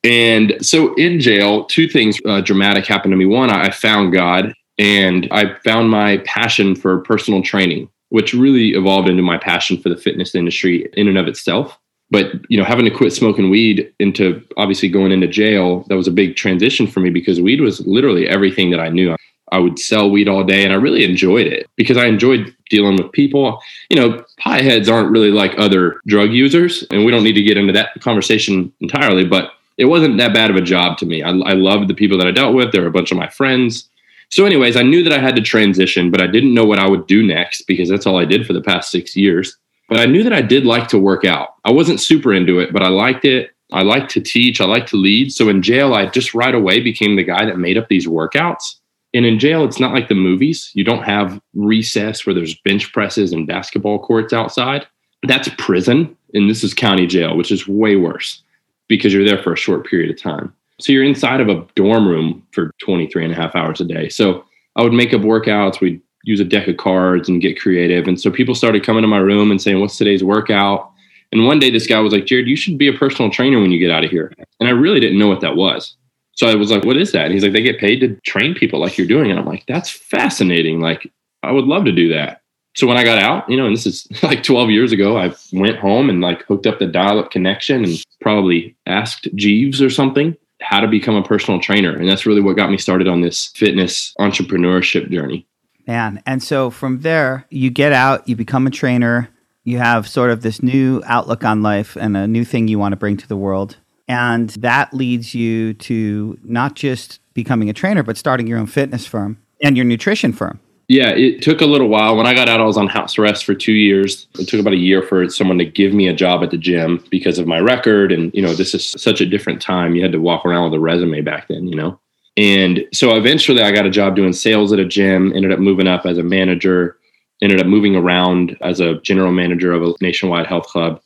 And 0.06 0.56
so 0.62 0.94
in 0.96 1.20
jail, 1.20 1.66
two 1.66 1.90
things 1.90 2.18
uh, 2.26 2.40
dramatic 2.40 2.86
happened 2.86 3.12
to 3.12 3.18
me. 3.18 3.26
One, 3.26 3.50
I 3.50 3.70
found 3.70 4.14
God 4.14 4.54
and 4.78 5.28
I 5.30 5.56
found 5.66 5.90
my 5.90 6.20
passion 6.20 6.74
for 6.74 7.02
personal 7.02 7.42
training, 7.42 7.90
which 8.08 8.34
really 8.34 8.70
evolved 8.70 9.10
into 9.10 9.24
my 9.24 9.38
passion 9.38 9.78
for 9.78 9.90
the 9.90 9.98
fitness 9.98 10.36
industry 10.36 10.88
in 10.94 11.10
and 11.10 11.18
of 11.18 11.28
itself. 11.28 11.78
But 12.10 12.32
you 12.48 12.58
know, 12.58 12.64
having 12.64 12.86
to 12.86 12.92
quit 12.92 13.12
smoking 13.12 13.50
weed 13.50 13.92
into 14.00 14.42
obviously 14.56 14.88
going 14.88 15.12
into 15.12 15.28
jail, 15.28 15.84
that 15.90 15.98
was 15.98 16.08
a 16.08 16.12
big 16.12 16.38
transition 16.38 16.88
for 16.88 17.02
me 17.02 17.10
because 17.10 17.42
weed 17.42 17.60
was 17.60 17.86
literally 17.86 18.30
everything 18.30 18.72
that 18.72 18.80
I 18.80 18.88
knew. 18.88 19.17
I 19.52 19.60
would 19.60 19.80
sell 19.80 20.10
weed 20.10 20.28
all 20.28 20.44
day 20.44 20.64
and 20.64 20.74
I 20.74 20.76
really 20.76 21.04
enjoyed 21.04 21.48
it 21.48 21.68
because 21.76 21.98
I 21.98 22.06
enjoyed 22.06 22.54
dealing 22.70 22.98
with 22.98 23.12
people. 23.12 23.62
You 23.90 23.98
know, 23.98 24.26
pieheads 24.40 24.92
aren't 24.92 25.12
really 25.12 25.32
like 25.32 25.54
other 25.58 26.02
drug 26.08 26.32
users, 26.32 26.84
and 26.92 27.06
we 27.06 27.12
don't 27.12 27.24
need 27.24 27.34
to 27.34 27.44
get 27.44 27.58
into 27.58 27.74
that 27.74 28.00
conversation 28.02 28.72
entirely, 28.82 29.26
but 29.26 29.52
it 29.78 29.86
wasn't 29.86 30.18
that 30.18 30.34
bad 30.34 30.50
of 30.50 30.56
a 30.56 30.62
job 30.62 30.98
to 30.98 31.06
me. 31.06 31.24
I, 31.24 31.30
I 31.30 31.54
loved 31.54 31.88
the 31.88 31.94
people 31.94 32.18
that 32.18 32.28
I 32.28 32.32
dealt 32.32 32.56
with. 32.56 32.72
they 32.72 32.80
were 32.80 32.88
a 32.88 32.92
bunch 32.92 33.12
of 33.12 33.18
my 33.18 33.30
friends. 33.30 33.90
So, 34.30 34.46
anyways, 34.46 34.76
I 34.76 34.82
knew 34.82 35.04
that 35.04 35.14
I 35.14 35.20
had 35.20 35.36
to 35.38 35.42
transition, 35.42 36.12
but 36.12 36.22
I 36.22 36.28
didn't 36.28 36.54
know 36.54 36.66
what 36.66 36.80
I 36.80 36.90
would 36.90 37.08
do 37.08 37.26
next 37.26 37.64
because 37.68 37.88
that's 37.88 38.06
all 38.06 38.18
I 38.18 38.26
did 38.26 38.46
for 38.46 38.54
the 38.54 38.62
past 38.62 38.92
six 38.92 39.16
years. 39.16 39.56
But 39.88 40.00
I 40.00 40.06
knew 40.06 40.24
that 40.24 40.34
I 40.34 40.42
did 40.42 40.66
like 40.66 40.90
to 40.90 41.00
work 41.00 41.24
out. 41.24 41.50
I 41.64 41.72
wasn't 41.72 42.02
super 42.02 42.34
into 42.34 42.60
it, 42.60 42.74
but 42.74 42.84
I 42.84 42.90
liked 42.90 43.24
it. 43.24 43.52
I 43.72 43.84
liked 43.84 44.12
to 44.12 44.22
teach. 44.22 44.60
I 44.60 44.66
liked 44.66 44.90
to 44.90 44.98
lead. 44.98 45.32
So 45.32 45.48
in 45.48 45.62
jail, 45.62 45.94
I 45.94 46.08
just 46.08 46.34
right 46.34 46.54
away 46.54 46.82
became 46.82 47.16
the 47.16 47.24
guy 47.24 47.46
that 47.46 47.58
made 47.58 47.78
up 47.78 47.88
these 47.88 48.08
workouts. 48.08 48.76
And 49.18 49.26
in 49.26 49.40
jail, 49.40 49.66
it's 49.66 49.80
not 49.80 49.94
like 49.94 50.10
the 50.10 50.16
movies. 50.16 50.70
You 50.76 50.84
don't 50.84 51.02
have 51.02 51.42
recess 51.56 52.24
where 52.24 52.36
there's 52.36 52.54
bench 52.60 52.94
presses 52.94 53.34
and 53.34 53.48
basketball 53.48 53.98
courts 53.98 54.32
outside. 54.32 54.86
That's 55.24 55.50
prison. 55.58 56.16
And 56.36 56.48
this 56.48 56.64
is 56.64 56.76
county 56.76 57.08
jail, 57.08 57.36
which 57.36 57.52
is 57.52 57.68
way 57.68 57.96
worse 57.96 58.44
because 58.88 59.12
you're 59.12 59.26
there 59.26 59.42
for 59.42 59.54
a 59.54 59.58
short 59.58 59.88
period 59.88 60.12
of 60.12 60.22
time. 60.22 60.54
So 60.80 60.92
you're 60.92 61.04
inside 61.04 61.42
of 61.42 61.50
a 61.50 61.66
dorm 61.74 62.08
room 62.08 62.46
for 62.52 62.70
23 62.80 63.24
and 63.24 63.34
a 63.34 63.36
half 63.36 63.56
hours 63.56 63.82
a 63.82 63.86
day. 63.86 64.08
So 64.08 64.46
I 64.76 64.84
would 64.84 64.94
make 64.94 65.16
up 65.16 65.22
workouts. 65.22 65.82
We'd 65.82 66.00
use 66.24 66.40
a 66.40 66.46
deck 66.46 66.68
of 66.68 66.78
cards 66.78 67.28
and 67.28 67.42
get 67.42 67.60
creative. 67.60 68.08
And 68.08 68.22
so 68.22 68.30
people 68.30 68.54
started 68.54 68.86
coming 68.86 69.02
to 69.02 69.08
my 69.08 69.18
room 69.18 69.50
and 69.50 69.60
saying, 69.60 69.80
What's 69.80 69.98
today's 69.98 70.24
workout? 70.24 70.92
And 71.32 71.48
one 71.48 71.58
day 71.58 71.72
this 71.72 71.88
guy 71.88 72.00
was 72.02 72.14
like, 72.14 72.28
Jared, 72.28 72.48
you 72.48 72.56
should 72.56 72.78
be 72.78 72.88
a 72.88 72.94
personal 72.94 73.32
trainer 73.32 73.60
when 73.60 73.72
you 73.72 73.80
get 73.80 73.90
out 73.90 74.04
of 74.04 74.12
here. 74.12 74.32
And 74.60 74.70
I 74.70 74.74
really 74.74 75.00
didn't 75.00 75.18
know 75.18 75.28
what 75.28 75.42
that 75.42 75.56
was. 75.56 75.96
So 76.38 76.48
I 76.48 76.56
was 76.56 76.72
like, 76.72 76.86
What 76.86 76.98
is 76.98 77.12
that? 77.12 77.26
And 77.26 77.34
he's 77.34 77.44
like, 77.44 77.54
They 77.54 77.62
get 77.62 77.80
paid 77.80 78.00
to 78.00 78.16
train 78.22 78.56
people 78.56 78.80
like 78.80 78.98
you're 78.98 79.08
doing. 79.08 79.30
And 79.30 79.40
I'm 79.40 79.46
like, 79.46 79.66
That's 79.68 79.90
fascinating. 79.90 80.80
Like, 80.80 81.12
I 81.44 81.52
would 81.52 81.66
love 81.66 81.86
to 81.86 81.92
do 81.92 82.14
that 82.14 82.42
so 82.78 82.86
when 82.86 82.98
I 82.98 83.04
got 83.04 83.18
out, 83.18 83.50
you 83.50 83.58
know, 83.58 83.66
and 83.66 83.76
this 83.76 83.88
is 83.88 84.08
like 84.24 84.44
12 84.44 84.70
years 84.70 84.92
ago, 84.92 85.18
I 85.18 85.34
went 85.52 85.80
home 85.80 86.12
and 86.12 86.22
like 86.22 86.46
hooked 86.46 86.68
up 86.68 86.78
the 86.78 86.86
dial 86.86 87.18
up 87.20 87.32
connection 87.32 87.84
and 87.84 87.98
probably 88.22 88.76
asked 88.86 89.28
Jeeves 89.34 89.82
or 89.82 89.90
something 89.90 90.38
how 90.62 90.80
to 90.80 90.88
become 90.88 91.16
a 91.16 91.24
personal 91.24 91.60
trainer. 91.60 91.98
And 91.98 92.08
that's 92.08 92.28
really 92.28 92.42
what 92.42 92.56
got 92.56 92.70
me 92.70 92.78
started 92.78 93.08
on 93.08 93.22
this 93.22 93.48
fitness 93.56 94.14
entrepreneurship 94.20 95.10
journey. 95.10 95.48
Man. 95.88 96.22
And 96.28 96.44
so 96.44 96.70
from 96.70 97.02
there, 97.02 97.48
you 97.50 97.72
get 97.72 97.94
out, 97.94 98.30
you 98.30 98.36
become 98.36 98.68
a 98.68 98.72
trainer, 98.72 99.30
you 99.64 99.80
have 99.80 100.08
sort 100.08 100.30
of 100.30 100.44
this 100.44 100.62
new 100.62 101.02
outlook 101.08 101.44
on 101.44 101.64
life 101.64 101.96
and 101.96 102.16
a 102.16 102.28
new 102.28 102.46
thing 102.46 102.68
you 102.68 102.78
want 102.78 102.92
to 102.92 102.98
bring 102.98 103.18
to 103.18 103.28
the 103.28 103.38
world. 103.38 103.78
And 104.08 104.50
that 104.52 104.94
leads 104.94 105.36
you 105.36 105.74
to 105.74 106.38
not 106.44 106.76
just 106.76 107.20
becoming 107.34 107.70
a 107.70 107.74
trainer, 107.74 108.04
but 108.04 108.18
starting 108.18 108.48
your 108.48 108.58
own 108.58 108.68
fitness 108.68 109.06
firm 109.06 109.38
and 109.62 109.76
your 109.76 109.86
nutrition 109.86 110.34
firm. 110.34 110.60
Yeah, 110.90 111.10
it 111.10 111.42
took 111.42 111.60
a 111.60 111.66
little 111.66 111.90
while. 111.90 112.16
When 112.16 112.26
I 112.26 112.34
got 112.34 112.48
out, 112.48 112.62
I 112.62 112.64
was 112.64 112.78
on 112.78 112.88
house 112.88 113.18
arrest 113.18 113.44
for 113.44 113.54
two 113.54 113.74
years. 113.74 114.28
It 114.40 114.48
took 114.48 114.62
about 114.62 114.72
a 114.72 114.78
year 114.78 115.02
for 115.02 115.28
someone 115.30 115.58
to 115.58 115.66
give 115.66 115.94
me 115.94 116.08
a 116.08 116.14
job 116.14 116.44
at 116.44 116.52
the 116.52 116.58
gym 116.58 117.04
because 117.12 117.38
of 117.40 117.46
my 117.46 117.60
record. 117.60 118.14
And, 118.14 118.34
you 118.34 118.42
know, 118.42 118.54
this 118.54 118.74
is 118.74 118.92
such 118.92 119.20
a 119.20 119.26
different 119.26 119.62
time. 119.62 119.96
You 119.96 120.02
had 120.02 120.14
to 120.14 120.22
walk 120.22 120.46
around 120.46 120.64
with 120.64 120.74
a 120.76 120.80
resume 120.80 121.20
back 121.22 121.50
then, 121.50 121.68
you 121.68 121.76
know? 121.76 122.00
And 122.38 122.86
so 122.94 123.16
eventually 123.16 123.64
I 123.64 123.72
got 123.72 123.86
a 123.86 123.90
job 123.90 124.16
doing 124.16 124.32
sales 124.32 124.72
at 124.72 124.80
a 124.80 124.86
gym, 124.86 125.34
ended 125.36 125.52
up 125.52 125.60
moving 125.60 125.88
up 125.88 126.06
as 126.06 126.18
a 126.20 126.24
manager, 126.24 126.98
ended 127.42 127.60
up 127.60 127.68
moving 127.68 127.98
around 127.98 128.56
as 128.62 128.80
a 128.80 129.02
general 129.02 129.34
manager 129.34 129.74
of 129.74 129.84
a 129.84 129.94
nationwide 130.00 130.48
health 130.48 130.68
club. 130.68 131.02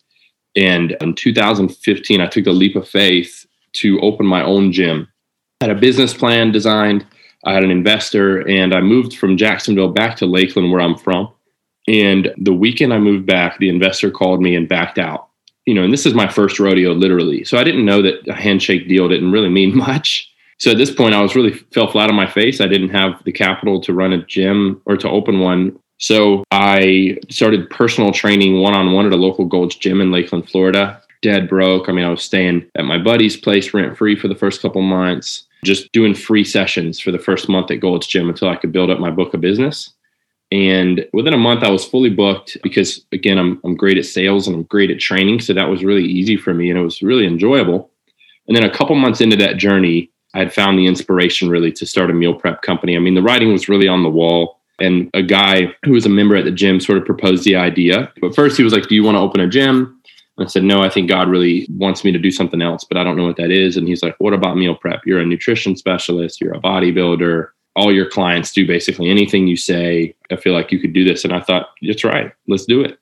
And 0.55 0.97
in 1.01 1.15
2015, 1.15 2.21
I 2.21 2.27
took 2.27 2.45
the 2.45 2.51
leap 2.51 2.75
of 2.75 2.87
faith 2.87 3.45
to 3.73 3.99
open 4.01 4.25
my 4.25 4.43
own 4.43 4.71
gym 4.71 5.07
I 5.61 5.65
had 5.65 5.77
a 5.77 5.79
business 5.79 6.11
plan 6.11 6.51
designed. 6.51 7.05
I 7.45 7.53
had 7.53 7.63
an 7.63 7.69
investor, 7.69 8.47
and 8.47 8.73
I 8.73 8.81
moved 8.81 9.15
from 9.15 9.37
Jacksonville 9.37 9.89
back 9.89 10.15
to 10.17 10.25
Lakeland, 10.25 10.71
where 10.71 10.81
I'm 10.81 10.97
from. 10.97 11.31
And 11.87 12.33
the 12.37 12.53
weekend 12.53 12.93
I 12.93 12.97
moved 12.97 13.27
back, 13.27 13.59
the 13.59 13.69
investor 13.69 14.09
called 14.09 14.41
me 14.41 14.55
and 14.55 14.67
backed 14.67 14.97
out. 14.97 15.27
You 15.67 15.75
know, 15.75 15.83
and 15.83 15.93
this 15.93 16.07
is 16.07 16.15
my 16.15 16.27
first 16.27 16.59
rodeo, 16.59 16.93
literally. 16.93 17.43
So 17.43 17.59
I 17.59 17.63
didn't 17.63 17.85
know 17.85 18.01
that 18.01 18.27
a 18.27 18.33
handshake 18.33 18.89
deal 18.89 19.07
didn't 19.07 19.31
really 19.31 19.49
mean 19.49 19.75
much. 19.87 20.27
So 20.57 20.71
at 20.71 20.77
this 20.77 20.91
point, 20.91 21.13
I 21.13 21.21
was 21.21 21.35
really 21.35 21.53
fell 21.73 21.91
flat 21.91 22.09
on 22.09 22.15
my 22.15 22.29
face. 22.29 22.59
I 22.59 22.67
didn't 22.67 22.89
have 22.89 23.23
the 23.23 23.31
capital 23.31 23.79
to 23.81 23.93
run 23.93 24.13
a 24.13 24.25
gym 24.25 24.81
or 24.85 24.97
to 24.97 25.09
open 25.09 25.39
one. 25.39 25.77
So 26.01 26.43
I 26.49 27.19
started 27.29 27.69
personal 27.69 28.11
training 28.11 28.59
one 28.59 28.73
on 28.73 28.91
one 28.91 29.05
at 29.05 29.13
a 29.13 29.17
local 29.17 29.45
Gold's 29.45 29.75
Gym 29.75 30.01
in 30.01 30.11
Lakeland, 30.11 30.49
Florida. 30.49 30.99
Dead 31.21 31.47
broke. 31.47 31.87
I 31.87 31.91
mean, 31.91 32.03
I 32.03 32.09
was 32.09 32.23
staying 32.23 32.65
at 32.75 32.85
my 32.85 32.97
buddy's 32.97 33.37
place 33.37 33.71
rent 33.71 33.95
free 33.95 34.15
for 34.15 34.27
the 34.27 34.35
first 34.35 34.63
couple 34.63 34.81
months, 34.81 35.43
just 35.63 35.91
doing 35.91 36.15
free 36.15 36.43
sessions 36.43 36.99
for 36.99 37.11
the 37.11 37.19
first 37.19 37.47
month 37.47 37.69
at 37.69 37.81
Gold's 37.81 38.07
Gym 38.07 38.29
until 38.29 38.49
I 38.49 38.55
could 38.55 38.71
build 38.71 38.89
up 38.89 38.99
my 38.99 39.11
book 39.11 39.35
of 39.35 39.41
business. 39.41 39.93
And 40.51 41.07
within 41.13 41.35
a 41.35 41.37
month, 41.37 41.63
I 41.63 41.69
was 41.69 41.85
fully 41.85 42.09
booked 42.09 42.57
because, 42.63 43.05
again, 43.11 43.37
I'm, 43.37 43.61
I'm 43.63 43.75
great 43.75 43.99
at 43.99 44.05
sales 44.05 44.47
and 44.47 44.55
I'm 44.55 44.63
great 44.63 44.89
at 44.89 44.99
training. 44.99 45.39
So 45.41 45.53
that 45.53 45.69
was 45.69 45.83
really 45.83 46.03
easy 46.03 46.35
for 46.35 46.51
me 46.55 46.71
and 46.71 46.79
it 46.79 46.83
was 46.83 47.03
really 47.03 47.27
enjoyable. 47.27 47.91
And 48.47 48.57
then 48.57 48.63
a 48.63 48.75
couple 48.75 48.95
months 48.95 49.21
into 49.21 49.35
that 49.37 49.57
journey, 49.57 50.09
I 50.33 50.39
had 50.39 50.51
found 50.51 50.79
the 50.79 50.87
inspiration 50.87 51.47
really 51.47 51.71
to 51.73 51.85
start 51.85 52.09
a 52.09 52.13
meal 52.13 52.33
prep 52.33 52.63
company. 52.63 52.95
I 52.95 52.99
mean, 52.99 53.13
the 53.13 53.21
writing 53.21 53.53
was 53.53 53.69
really 53.69 53.87
on 53.87 54.01
the 54.01 54.09
wall. 54.09 54.60
And 54.81 55.09
a 55.13 55.21
guy 55.21 55.73
who 55.85 55.91
was 55.91 56.05
a 56.05 56.09
member 56.09 56.35
at 56.35 56.45
the 56.45 56.51
gym 56.51 56.79
sort 56.79 56.97
of 56.97 57.05
proposed 57.05 57.43
the 57.43 57.55
idea. 57.55 58.11
But 58.19 58.35
first, 58.35 58.57
he 58.57 58.63
was 58.63 58.73
like, 58.73 58.87
Do 58.87 58.95
you 58.95 59.03
want 59.03 59.15
to 59.15 59.19
open 59.19 59.39
a 59.39 59.47
gym? 59.47 60.01
And 60.37 60.47
I 60.47 60.49
said, 60.49 60.63
No, 60.63 60.81
I 60.81 60.89
think 60.89 61.07
God 61.07 61.29
really 61.29 61.67
wants 61.69 62.03
me 62.03 62.11
to 62.11 62.19
do 62.19 62.31
something 62.31 62.61
else, 62.61 62.83
but 62.83 62.97
I 62.97 63.03
don't 63.03 63.15
know 63.15 63.25
what 63.25 63.37
that 63.37 63.51
is. 63.51 63.77
And 63.77 63.87
he's 63.87 64.01
like, 64.01 64.15
What 64.19 64.33
about 64.33 64.57
meal 64.57 64.75
prep? 64.75 65.01
You're 65.05 65.19
a 65.19 65.25
nutrition 65.25 65.75
specialist, 65.75 66.41
you're 66.41 66.55
a 66.55 66.59
bodybuilder. 66.59 67.49
All 67.73 67.93
your 67.93 68.09
clients 68.09 68.51
do 68.51 68.67
basically 68.67 69.09
anything 69.09 69.47
you 69.47 69.55
say. 69.55 70.13
I 70.29 70.35
feel 70.35 70.53
like 70.53 70.73
you 70.73 70.79
could 70.79 70.91
do 70.91 71.05
this. 71.05 71.23
And 71.23 71.33
I 71.33 71.41
thought, 71.41 71.69
That's 71.81 72.03
right, 72.03 72.31
let's 72.47 72.65
do 72.65 72.81
it. 72.81 72.97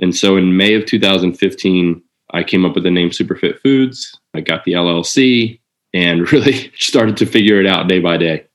And 0.00 0.16
so 0.16 0.36
in 0.36 0.56
May 0.56 0.74
of 0.74 0.86
2015, 0.86 2.02
I 2.32 2.42
came 2.42 2.64
up 2.64 2.74
with 2.74 2.84
the 2.84 2.90
name 2.90 3.10
Superfit 3.10 3.60
Foods. 3.60 4.18
I 4.34 4.40
got 4.40 4.64
the 4.64 4.72
LLC 4.72 5.60
and 5.92 6.32
really 6.32 6.72
started 6.76 7.16
to 7.18 7.26
figure 7.26 7.60
it 7.60 7.66
out 7.66 7.88
day 7.88 8.00
by 8.00 8.16
day. 8.16 8.46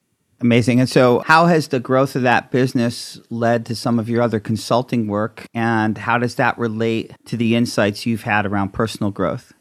Amazing. 0.41 0.79
And 0.79 0.89
so, 0.89 1.19
how 1.19 1.45
has 1.45 1.69
the 1.69 1.79
growth 1.79 2.15
of 2.15 2.23
that 2.23 2.51
business 2.51 3.19
led 3.29 3.65
to 3.67 3.75
some 3.75 3.99
of 3.99 4.09
your 4.09 4.21
other 4.21 4.39
consulting 4.39 5.07
work? 5.07 5.47
And 5.53 5.97
how 5.97 6.17
does 6.17 6.35
that 6.35 6.57
relate 6.57 7.13
to 7.25 7.37
the 7.37 7.55
insights 7.55 8.05
you've 8.05 8.23
had 8.23 8.45
around 8.45 8.73
personal 8.73 9.11
growth? 9.11 9.53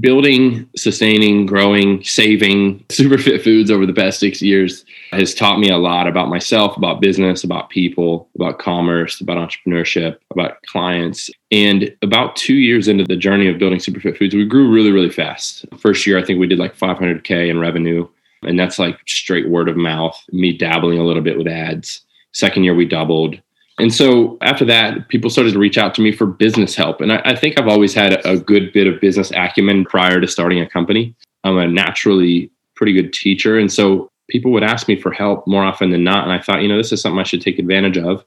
building, 0.00 0.68
sustaining, 0.76 1.46
growing, 1.46 2.02
saving 2.02 2.80
Superfit 2.88 3.42
Foods 3.42 3.70
over 3.70 3.86
the 3.86 3.92
past 3.92 4.18
six 4.18 4.42
years 4.42 4.84
has 5.12 5.34
taught 5.34 5.60
me 5.60 5.70
a 5.70 5.76
lot 5.76 6.08
about 6.08 6.28
myself, 6.28 6.76
about 6.76 7.00
business, 7.00 7.44
about 7.44 7.70
people, 7.70 8.28
about 8.34 8.58
commerce, 8.58 9.20
about 9.20 9.36
entrepreneurship, 9.36 10.18
about 10.30 10.60
clients. 10.66 11.30
And 11.52 11.94
about 12.02 12.34
two 12.34 12.56
years 12.56 12.88
into 12.88 13.04
the 13.04 13.16
journey 13.16 13.48
of 13.48 13.58
building 13.58 13.78
Superfit 13.78 14.18
Foods, 14.18 14.34
we 14.34 14.44
grew 14.44 14.70
really, 14.70 14.90
really 14.90 15.10
fast. 15.10 15.64
First 15.78 16.06
year, 16.06 16.18
I 16.18 16.24
think 16.24 16.40
we 16.40 16.48
did 16.48 16.58
like 16.58 16.76
500K 16.76 17.48
in 17.48 17.60
revenue. 17.60 18.08
And 18.46 18.58
that's 18.58 18.78
like 18.78 18.98
straight 19.06 19.48
word 19.48 19.68
of 19.68 19.76
mouth, 19.76 20.18
me 20.32 20.56
dabbling 20.56 20.98
a 20.98 21.04
little 21.04 21.22
bit 21.22 21.38
with 21.38 21.46
ads. 21.46 22.02
Second 22.32 22.64
year, 22.64 22.74
we 22.74 22.84
doubled. 22.84 23.40
And 23.78 23.92
so 23.92 24.38
after 24.40 24.64
that, 24.66 25.08
people 25.08 25.30
started 25.30 25.52
to 25.52 25.58
reach 25.58 25.78
out 25.78 25.94
to 25.96 26.02
me 26.02 26.12
for 26.12 26.26
business 26.26 26.74
help. 26.74 27.00
And 27.00 27.12
I, 27.12 27.22
I 27.24 27.36
think 27.36 27.58
I've 27.58 27.68
always 27.68 27.92
had 27.92 28.12
a, 28.12 28.32
a 28.32 28.38
good 28.38 28.72
bit 28.72 28.86
of 28.86 29.00
business 29.00 29.32
acumen 29.32 29.84
prior 29.84 30.20
to 30.20 30.28
starting 30.28 30.60
a 30.60 30.68
company. 30.68 31.14
I'm 31.42 31.58
a 31.58 31.66
naturally 31.66 32.50
pretty 32.76 32.92
good 32.92 33.12
teacher. 33.12 33.58
And 33.58 33.72
so 33.72 34.10
people 34.28 34.52
would 34.52 34.62
ask 34.62 34.88
me 34.88 35.00
for 35.00 35.12
help 35.12 35.46
more 35.46 35.64
often 35.64 35.90
than 35.90 36.04
not. 36.04 36.24
And 36.24 36.32
I 36.32 36.40
thought, 36.40 36.62
you 36.62 36.68
know, 36.68 36.76
this 36.76 36.92
is 36.92 37.00
something 37.00 37.18
I 37.18 37.24
should 37.24 37.42
take 37.42 37.58
advantage 37.58 37.98
of. 37.98 38.24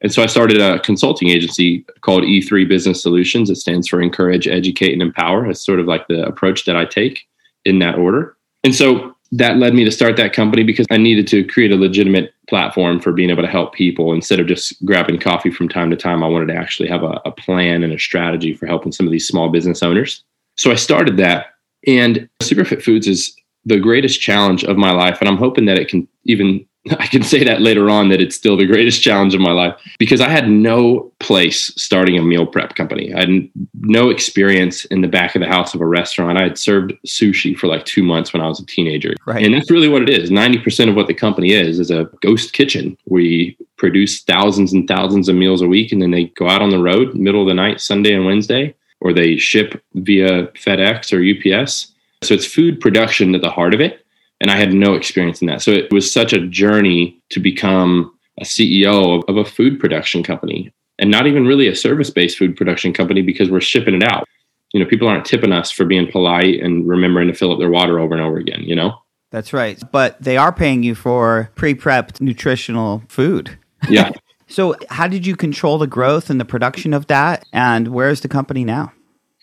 And 0.00 0.12
so 0.12 0.22
I 0.22 0.26
started 0.26 0.60
a 0.60 0.80
consulting 0.80 1.30
agency 1.30 1.84
called 2.02 2.24
E3 2.24 2.68
Business 2.68 3.02
Solutions. 3.02 3.50
It 3.50 3.56
stands 3.56 3.88
for 3.88 4.00
Encourage, 4.00 4.46
Educate, 4.46 4.92
and 4.92 5.02
Empower. 5.02 5.48
It's 5.48 5.64
sort 5.64 5.80
of 5.80 5.86
like 5.86 6.06
the 6.08 6.24
approach 6.26 6.66
that 6.66 6.76
I 6.76 6.84
take 6.84 7.26
in 7.64 7.78
that 7.78 7.96
order. 7.96 8.36
And 8.64 8.74
so 8.74 9.13
that 9.36 9.56
led 9.56 9.74
me 9.74 9.84
to 9.84 9.90
start 9.90 10.16
that 10.16 10.32
company 10.32 10.62
because 10.62 10.86
I 10.90 10.96
needed 10.96 11.26
to 11.28 11.44
create 11.44 11.72
a 11.72 11.76
legitimate 11.76 12.32
platform 12.48 13.00
for 13.00 13.10
being 13.10 13.30
able 13.30 13.42
to 13.42 13.48
help 13.48 13.74
people 13.74 14.12
instead 14.12 14.38
of 14.38 14.46
just 14.46 14.84
grabbing 14.84 15.18
coffee 15.18 15.50
from 15.50 15.68
time 15.68 15.90
to 15.90 15.96
time. 15.96 16.22
I 16.22 16.28
wanted 16.28 16.46
to 16.46 16.56
actually 16.56 16.88
have 16.88 17.02
a, 17.02 17.20
a 17.24 17.32
plan 17.32 17.82
and 17.82 17.92
a 17.92 17.98
strategy 17.98 18.54
for 18.54 18.66
helping 18.66 18.92
some 18.92 19.06
of 19.06 19.12
these 19.12 19.26
small 19.26 19.48
business 19.48 19.82
owners. 19.82 20.22
So 20.56 20.70
I 20.70 20.76
started 20.76 21.16
that. 21.16 21.46
And 21.86 22.28
Superfit 22.40 22.82
Foods 22.82 23.08
is 23.08 23.34
the 23.64 23.80
greatest 23.80 24.20
challenge 24.20 24.62
of 24.62 24.76
my 24.76 24.92
life. 24.92 25.18
And 25.20 25.28
I'm 25.28 25.36
hoping 25.36 25.64
that 25.64 25.78
it 25.78 25.88
can 25.88 26.06
even 26.24 26.64
I 26.98 27.06
can 27.06 27.22
say 27.22 27.44
that 27.44 27.62
later 27.62 27.88
on 27.88 28.10
that 28.10 28.20
it's 28.20 28.36
still 28.36 28.56
the 28.56 28.66
greatest 28.66 29.02
challenge 29.02 29.34
of 29.34 29.40
my 29.40 29.52
life 29.52 29.74
because 29.98 30.20
I 30.20 30.28
had 30.28 30.48
no 30.48 31.12
place 31.18 31.72
starting 31.76 32.18
a 32.18 32.22
meal 32.22 32.46
prep 32.46 32.74
company. 32.74 33.14
I 33.14 33.20
had 33.20 33.50
no 33.80 34.10
experience 34.10 34.84
in 34.86 35.00
the 35.00 35.08
back 35.08 35.34
of 35.34 35.40
the 35.40 35.48
house 35.48 35.74
of 35.74 35.80
a 35.80 35.86
restaurant. 35.86 36.38
I 36.38 36.42
had 36.42 36.58
served 36.58 36.92
sushi 37.06 37.56
for 37.56 37.68
like 37.68 37.86
two 37.86 38.02
months 38.02 38.32
when 38.32 38.42
I 38.42 38.48
was 38.48 38.60
a 38.60 38.66
teenager. 38.66 39.14
Right. 39.26 39.44
And 39.44 39.54
that's 39.54 39.70
really 39.70 39.88
what 39.88 40.02
it 40.02 40.10
is. 40.10 40.30
90% 40.30 40.90
of 40.90 40.94
what 40.94 41.06
the 41.06 41.14
company 41.14 41.52
is 41.52 41.78
is 41.78 41.90
a 41.90 42.10
ghost 42.20 42.52
kitchen. 42.52 42.98
We 43.06 43.56
produce 43.78 44.22
thousands 44.22 44.72
and 44.74 44.86
thousands 44.86 45.28
of 45.28 45.36
meals 45.36 45.62
a 45.62 45.66
week 45.66 45.90
and 45.90 46.02
then 46.02 46.10
they 46.10 46.24
go 46.24 46.48
out 46.48 46.62
on 46.62 46.70
the 46.70 46.82
road 46.82 47.14
middle 47.14 47.42
of 47.42 47.48
the 47.48 47.54
night, 47.54 47.80
Sunday 47.80 48.14
and 48.14 48.26
Wednesday, 48.26 48.74
or 49.00 49.14
they 49.14 49.38
ship 49.38 49.82
via 49.94 50.48
FedEx 50.48 51.12
or 51.12 51.56
UPS. 51.58 51.92
So 52.22 52.34
it's 52.34 52.46
food 52.46 52.80
production 52.80 53.34
at 53.34 53.42
the 53.42 53.50
heart 53.50 53.74
of 53.74 53.80
it 53.80 54.03
and 54.44 54.50
I 54.50 54.56
had 54.56 54.74
no 54.74 54.92
experience 54.92 55.40
in 55.40 55.46
that. 55.46 55.62
So 55.62 55.70
it 55.70 55.90
was 55.90 56.12
such 56.12 56.34
a 56.34 56.46
journey 56.48 57.18
to 57.30 57.40
become 57.40 58.12
a 58.38 58.44
CEO 58.44 59.16
of, 59.16 59.24
of 59.26 59.38
a 59.38 59.48
food 59.48 59.80
production 59.80 60.22
company 60.22 60.70
and 60.98 61.10
not 61.10 61.26
even 61.26 61.46
really 61.46 61.66
a 61.66 61.74
service 61.74 62.10
based 62.10 62.36
food 62.36 62.54
production 62.54 62.92
company 62.92 63.22
because 63.22 63.50
we're 63.50 63.62
shipping 63.62 63.94
it 63.94 64.02
out. 64.02 64.28
You 64.74 64.80
know, 64.80 64.86
people 64.86 65.08
aren't 65.08 65.24
tipping 65.24 65.50
us 65.50 65.70
for 65.70 65.86
being 65.86 66.12
polite 66.12 66.60
and 66.60 66.86
remembering 66.86 67.28
to 67.28 67.32
fill 67.32 67.52
up 67.52 67.58
their 67.58 67.70
water 67.70 67.98
over 67.98 68.12
and 68.12 68.22
over 68.22 68.36
again, 68.36 68.60
you 68.64 68.76
know? 68.76 68.98
That's 69.30 69.54
right. 69.54 69.82
But 69.90 70.20
they 70.20 70.36
are 70.36 70.52
paying 70.52 70.82
you 70.82 70.94
for 70.94 71.50
pre 71.54 71.74
prepped 71.74 72.20
nutritional 72.20 73.02
food. 73.08 73.58
Yeah. 73.88 74.10
so, 74.46 74.74
how 74.90 75.08
did 75.08 75.26
you 75.26 75.36
control 75.36 75.78
the 75.78 75.86
growth 75.86 76.28
and 76.28 76.38
the 76.38 76.44
production 76.44 76.92
of 76.92 77.06
that? 77.06 77.46
And 77.50 77.88
where 77.88 78.10
is 78.10 78.20
the 78.20 78.28
company 78.28 78.62
now? 78.62 78.92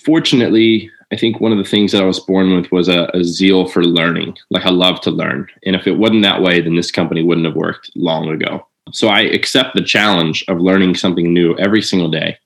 Fortunately, 0.05 0.91
I 1.11 1.17
think 1.17 1.39
one 1.39 1.51
of 1.51 1.57
the 1.57 1.63
things 1.63 1.91
that 1.91 2.01
I 2.01 2.05
was 2.05 2.19
born 2.19 2.55
with 2.55 2.71
was 2.71 2.87
a, 2.87 3.09
a, 3.13 3.23
zeal 3.23 3.67
for 3.67 3.83
learning. 3.83 4.37
Like 4.49 4.65
I 4.65 4.69
love 4.69 5.01
to 5.01 5.11
learn. 5.11 5.47
And 5.65 5.75
if 5.75 5.85
it 5.85 5.97
wasn't 5.97 6.23
that 6.23 6.41
way, 6.41 6.61
then 6.61 6.75
this 6.75 6.91
company 6.91 7.21
wouldn't 7.21 7.45
have 7.45 7.55
worked 7.55 7.91
long 7.95 8.29
ago. 8.29 8.65
So 8.93 9.09
I 9.09 9.21
accept 9.21 9.75
the 9.75 9.83
challenge 9.83 10.45
of 10.47 10.61
learning 10.61 10.95
something 10.95 11.33
new 11.33 11.57
every 11.57 11.81
single 11.81 12.09
day. 12.09 12.37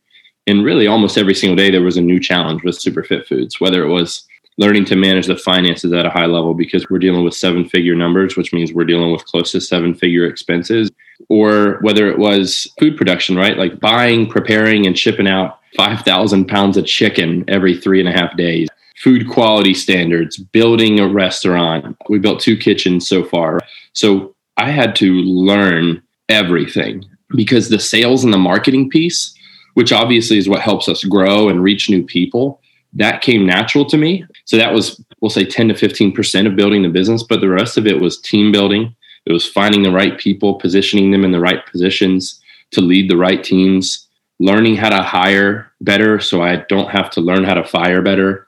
And 0.47 0.65
really, 0.65 0.87
almost 0.87 1.17
every 1.17 1.33
single 1.33 1.55
day, 1.55 1.71
there 1.71 1.81
was 1.81 1.97
a 1.97 2.01
new 2.01 2.19
challenge 2.19 2.63
with 2.63 2.79
Superfit 2.79 3.25
Foods, 3.27 3.59
whether 3.59 3.83
it 3.83 3.89
was 3.89 4.27
learning 4.57 4.85
to 4.85 4.95
manage 4.95 5.27
the 5.27 5.37
finances 5.37 5.91
at 5.91 6.05
a 6.05 6.09
high 6.09 6.25
level 6.25 6.53
because 6.53 6.89
we're 6.89 6.99
dealing 6.99 7.23
with 7.23 7.33
seven 7.33 7.67
figure 7.67 7.95
numbers, 7.95 8.37
which 8.37 8.53
means 8.53 8.71
we're 8.71 8.85
dealing 8.85 9.11
with 9.11 9.25
close 9.25 9.51
to 9.51 9.59
seven 9.59 9.93
figure 9.93 10.25
expenses, 10.25 10.91
or 11.29 11.79
whether 11.81 12.07
it 12.09 12.17
was 12.17 12.71
food 12.79 12.95
production, 12.95 13.35
right? 13.35 13.57
Like 13.57 13.79
buying, 13.79 14.27
preparing, 14.27 14.85
and 14.85 14.97
shipping 14.97 15.27
out 15.27 15.59
5,000 15.75 16.47
pounds 16.47 16.77
of 16.77 16.85
chicken 16.85 17.43
every 17.47 17.77
three 17.77 17.99
and 17.99 18.09
a 18.09 18.11
half 18.11 18.35
days. 18.37 18.67
Food 18.97 19.29
quality 19.29 19.73
standards, 19.73 20.37
building 20.37 20.99
a 20.99 21.07
restaurant. 21.07 21.97
We 22.09 22.19
built 22.19 22.39
two 22.39 22.57
kitchens 22.57 23.07
so 23.07 23.23
far. 23.23 23.59
So 23.93 24.35
I 24.57 24.71
had 24.71 24.95
to 24.97 25.13
learn 25.13 26.01
everything 26.29 27.05
because 27.35 27.69
the 27.69 27.79
sales 27.79 28.23
and 28.23 28.33
the 28.33 28.37
marketing 28.37 28.89
piece, 28.89 29.35
which 29.73 29.91
obviously 29.91 30.37
is 30.37 30.47
what 30.47 30.61
helps 30.61 30.87
us 30.87 31.03
grow 31.03 31.49
and 31.49 31.61
reach 31.61 31.89
new 31.89 32.05
people, 32.05 32.61
that 32.93 33.21
came 33.21 33.45
natural 33.45 33.85
to 33.85 33.97
me. 33.97 34.25
So 34.45 34.57
that 34.57 34.73
was, 34.73 35.03
we'll 35.19 35.29
say 35.29 35.43
10 35.43 35.67
to 35.67 35.73
15% 35.73 36.47
of 36.47 36.55
building 36.55 36.81
the 36.81 36.89
business, 36.89 37.23
but 37.23 37.41
the 37.41 37.49
rest 37.49 37.77
of 37.77 37.85
it 37.85 37.99
was 37.99 38.21
team 38.21 38.51
building. 38.51 38.95
It 39.25 39.33
was 39.33 39.47
finding 39.47 39.83
the 39.83 39.91
right 39.91 40.17
people, 40.17 40.55
positioning 40.55 41.11
them 41.11 41.25
in 41.25 41.31
the 41.31 41.39
right 41.39 41.65
positions 41.65 42.41
to 42.71 42.81
lead 42.81 43.09
the 43.09 43.17
right 43.17 43.43
teams, 43.43 44.04
learning 44.39 44.75
how 44.75 44.89
to 44.89 45.01
hire 45.01 45.71
better 45.81 46.19
so 46.19 46.41
I 46.41 46.57
don't 46.67 46.89
have 46.89 47.09
to 47.11 47.21
learn 47.21 47.43
how 47.43 47.53
to 47.53 47.63
fire 47.63 48.01
better, 48.01 48.47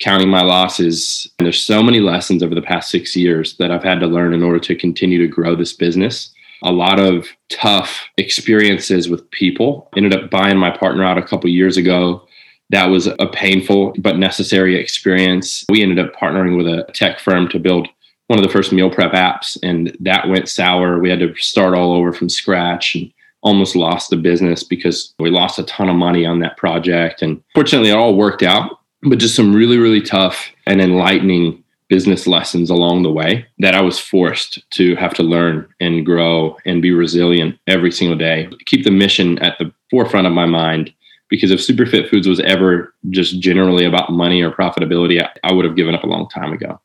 counting 0.00 0.28
my 0.28 0.42
losses. 0.42 1.30
And 1.38 1.46
there's 1.46 1.60
so 1.60 1.82
many 1.82 2.00
lessons 2.00 2.42
over 2.42 2.54
the 2.54 2.62
past 2.62 2.90
six 2.90 3.14
years 3.14 3.56
that 3.58 3.70
I've 3.70 3.84
had 3.84 4.00
to 4.00 4.06
learn 4.06 4.34
in 4.34 4.42
order 4.42 4.58
to 4.60 4.74
continue 4.74 5.18
to 5.18 5.28
grow 5.28 5.54
this 5.54 5.72
business. 5.72 6.32
A 6.62 6.72
lot 6.72 6.98
of 6.98 7.28
tough 7.50 8.04
experiences 8.16 9.08
with 9.08 9.30
people. 9.30 9.90
Ended 9.96 10.14
up 10.14 10.30
buying 10.30 10.56
my 10.56 10.74
partner 10.74 11.04
out 11.04 11.18
a 11.18 11.22
couple 11.22 11.50
years 11.50 11.76
ago. 11.76 12.26
That 12.70 12.86
was 12.86 13.06
a 13.06 13.26
painful 13.32 13.94
but 13.98 14.18
necessary 14.18 14.76
experience. 14.76 15.64
We 15.68 15.82
ended 15.82 15.98
up 15.98 16.14
partnering 16.14 16.56
with 16.56 16.66
a 16.66 16.90
tech 16.92 17.20
firm 17.20 17.48
to 17.50 17.60
build 17.60 17.88
one 18.26 18.38
of 18.38 18.44
the 18.44 18.50
first 18.50 18.72
meal 18.72 18.90
prep 18.90 19.12
apps, 19.12 19.56
and 19.62 19.96
that 20.00 20.28
went 20.28 20.48
sour. 20.48 20.98
We 20.98 21.10
had 21.10 21.20
to 21.20 21.34
start 21.36 21.74
all 21.74 21.92
over 21.92 22.12
from 22.12 22.28
scratch. 22.28 22.96
And 22.96 23.12
almost 23.46 23.76
lost 23.76 24.10
the 24.10 24.16
business 24.16 24.64
because 24.64 25.14
we 25.20 25.30
lost 25.30 25.60
a 25.60 25.62
ton 25.62 25.88
of 25.88 25.94
money 25.94 26.26
on 26.26 26.40
that 26.40 26.56
project. 26.56 27.22
And 27.22 27.40
fortunately, 27.54 27.90
it 27.90 27.96
all 27.96 28.16
worked 28.16 28.42
out, 28.42 28.80
but 29.02 29.20
just 29.20 29.36
some 29.36 29.54
really, 29.54 29.78
really 29.78 30.02
tough 30.02 30.50
and 30.66 30.80
enlightening 30.80 31.62
business 31.88 32.26
lessons 32.26 32.70
along 32.70 33.04
the 33.04 33.12
way 33.12 33.46
that 33.60 33.72
I 33.72 33.80
was 33.80 34.00
forced 34.00 34.68
to 34.70 34.96
have 34.96 35.14
to 35.14 35.22
learn 35.22 35.68
and 35.78 36.04
grow 36.04 36.56
and 36.66 36.82
be 36.82 36.90
resilient 36.90 37.56
every 37.68 37.92
single 37.92 38.18
day. 38.18 38.50
Keep 38.66 38.84
the 38.84 38.90
mission 38.90 39.38
at 39.38 39.56
the 39.60 39.72
forefront 39.90 40.26
of 40.26 40.32
my 40.32 40.46
mind 40.46 40.92
because 41.28 41.52
if 41.52 41.60
Superfit 41.60 42.10
Foods 42.10 42.26
was 42.26 42.40
ever 42.40 42.92
just 43.10 43.38
generally 43.38 43.84
about 43.84 44.10
money 44.10 44.42
or 44.42 44.50
profitability, 44.50 45.22
I, 45.22 45.30
I 45.44 45.52
would 45.52 45.64
have 45.64 45.76
given 45.76 45.94
up 45.94 46.02
a 46.02 46.08
long 46.08 46.28
time 46.28 46.52
ago. 46.52 46.80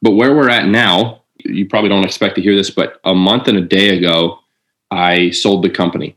But 0.00 0.12
where 0.12 0.34
we're 0.34 0.48
at 0.48 0.66
now, 0.66 1.22
you 1.44 1.68
probably 1.68 1.90
don't 1.90 2.04
expect 2.04 2.36
to 2.36 2.42
hear 2.42 2.56
this, 2.56 2.70
but 2.70 3.00
a 3.04 3.14
month 3.14 3.48
and 3.48 3.58
a 3.58 3.62
day 3.62 3.98
ago, 3.98 4.38
I 4.90 5.30
sold 5.30 5.64
the 5.64 5.70
company. 5.70 6.16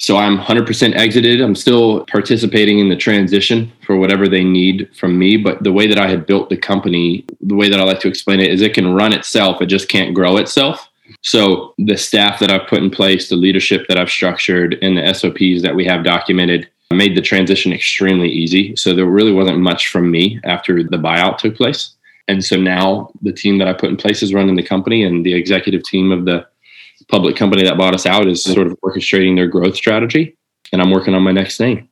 So 0.00 0.16
I'm 0.16 0.38
100% 0.38 0.94
exited. 0.94 1.40
I'm 1.40 1.56
still 1.56 2.04
participating 2.06 2.78
in 2.78 2.88
the 2.88 2.96
transition 2.96 3.72
for 3.84 3.96
whatever 3.96 4.28
they 4.28 4.44
need 4.44 4.88
from 4.96 5.18
me. 5.18 5.36
But 5.36 5.64
the 5.64 5.72
way 5.72 5.88
that 5.88 5.98
I 5.98 6.08
had 6.08 6.24
built 6.24 6.50
the 6.50 6.56
company, 6.56 7.24
the 7.40 7.56
way 7.56 7.68
that 7.68 7.80
I 7.80 7.82
like 7.82 7.98
to 8.00 8.08
explain 8.08 8.38
it 8.38 8.52
is 8.52 8.62
it 8.62 8.74
can 8.74 8.94
run 8.94 9.12
itself, 9.12 9.60
it 9.60 9.66
just 9.66 9.88
can't 9.88 10.14
grow 10.14 10.36
itself. 10.36 10.88
So 11.22 11.74
the 11.78 11.96
staff 11.96 12.38
that 12.38 12.50
I've 12.50 12.68
put 12.68 12.82
in 12.82 12.90
place, 12.90 13.28
the 13.28 13.34
leadership 13.34 13.86
that 13.88 13.98
I've 13.98 14.10
structured, 14.10 14.78
and 14.82 14.96
the 14.96 15.12
SOPs 15.12 15.62
that 15.62 15.74
we 15.74 15.84
have 15.86 16.04
documented 16.04 16.68
made 16.92 17.16
the 17.16 17.22
transition 17.22 17.72
extremely 17.72 18.28
easy. 18.28 18.76
So 18.76 18.94
there 18.94 19.06
really 19.06 19.32
wasn't 19.32 19.58
much 19.58 19.88
from 19.88 20.10
me 20.10 20.40
after 20.44 20.82
the 20.82 20.96
buyout 20.96 21.38
took 21.38 21.56
place. 21.56 21.96
And 22.28 22.44
so 22.44 22.56
now 22.56 23.10
the 23.22 23.32
team 23.32 23.58
that 23.58 23.68
I 23.68 23.72
put 23.72 23.90
in 23.90 23.96
place 23.96 24.22
is 24.22 24.34
running 24.34 24.54
the 24.54 24.62
company, 24.62 25.02
and 25.02 25.26
the 25.26 25.34
executive 25.34 25.82
team 25.82 26.12
of 26.12 26.24
the 26.24 26.46
public 27.08 27.36
company 27.36 27.64
that 27.64 27.78
bought 27.78 27.94
us 27.94 28.06
out 28.06 28.26
is 28.26 28.42
sort 28.42 28.66
of 28.66 28.76
orchestrating 28.84 29.36
their 29.36 29.48
growth 29.48 29.76
strategy. 29.76 30.36
And 30.72 30.82
I'm 30.82 30.90
working 30.90 31.14
on 31.14 31.22
my 31.22 31.32
next 31.32 31.56
thing. 31.56 31.88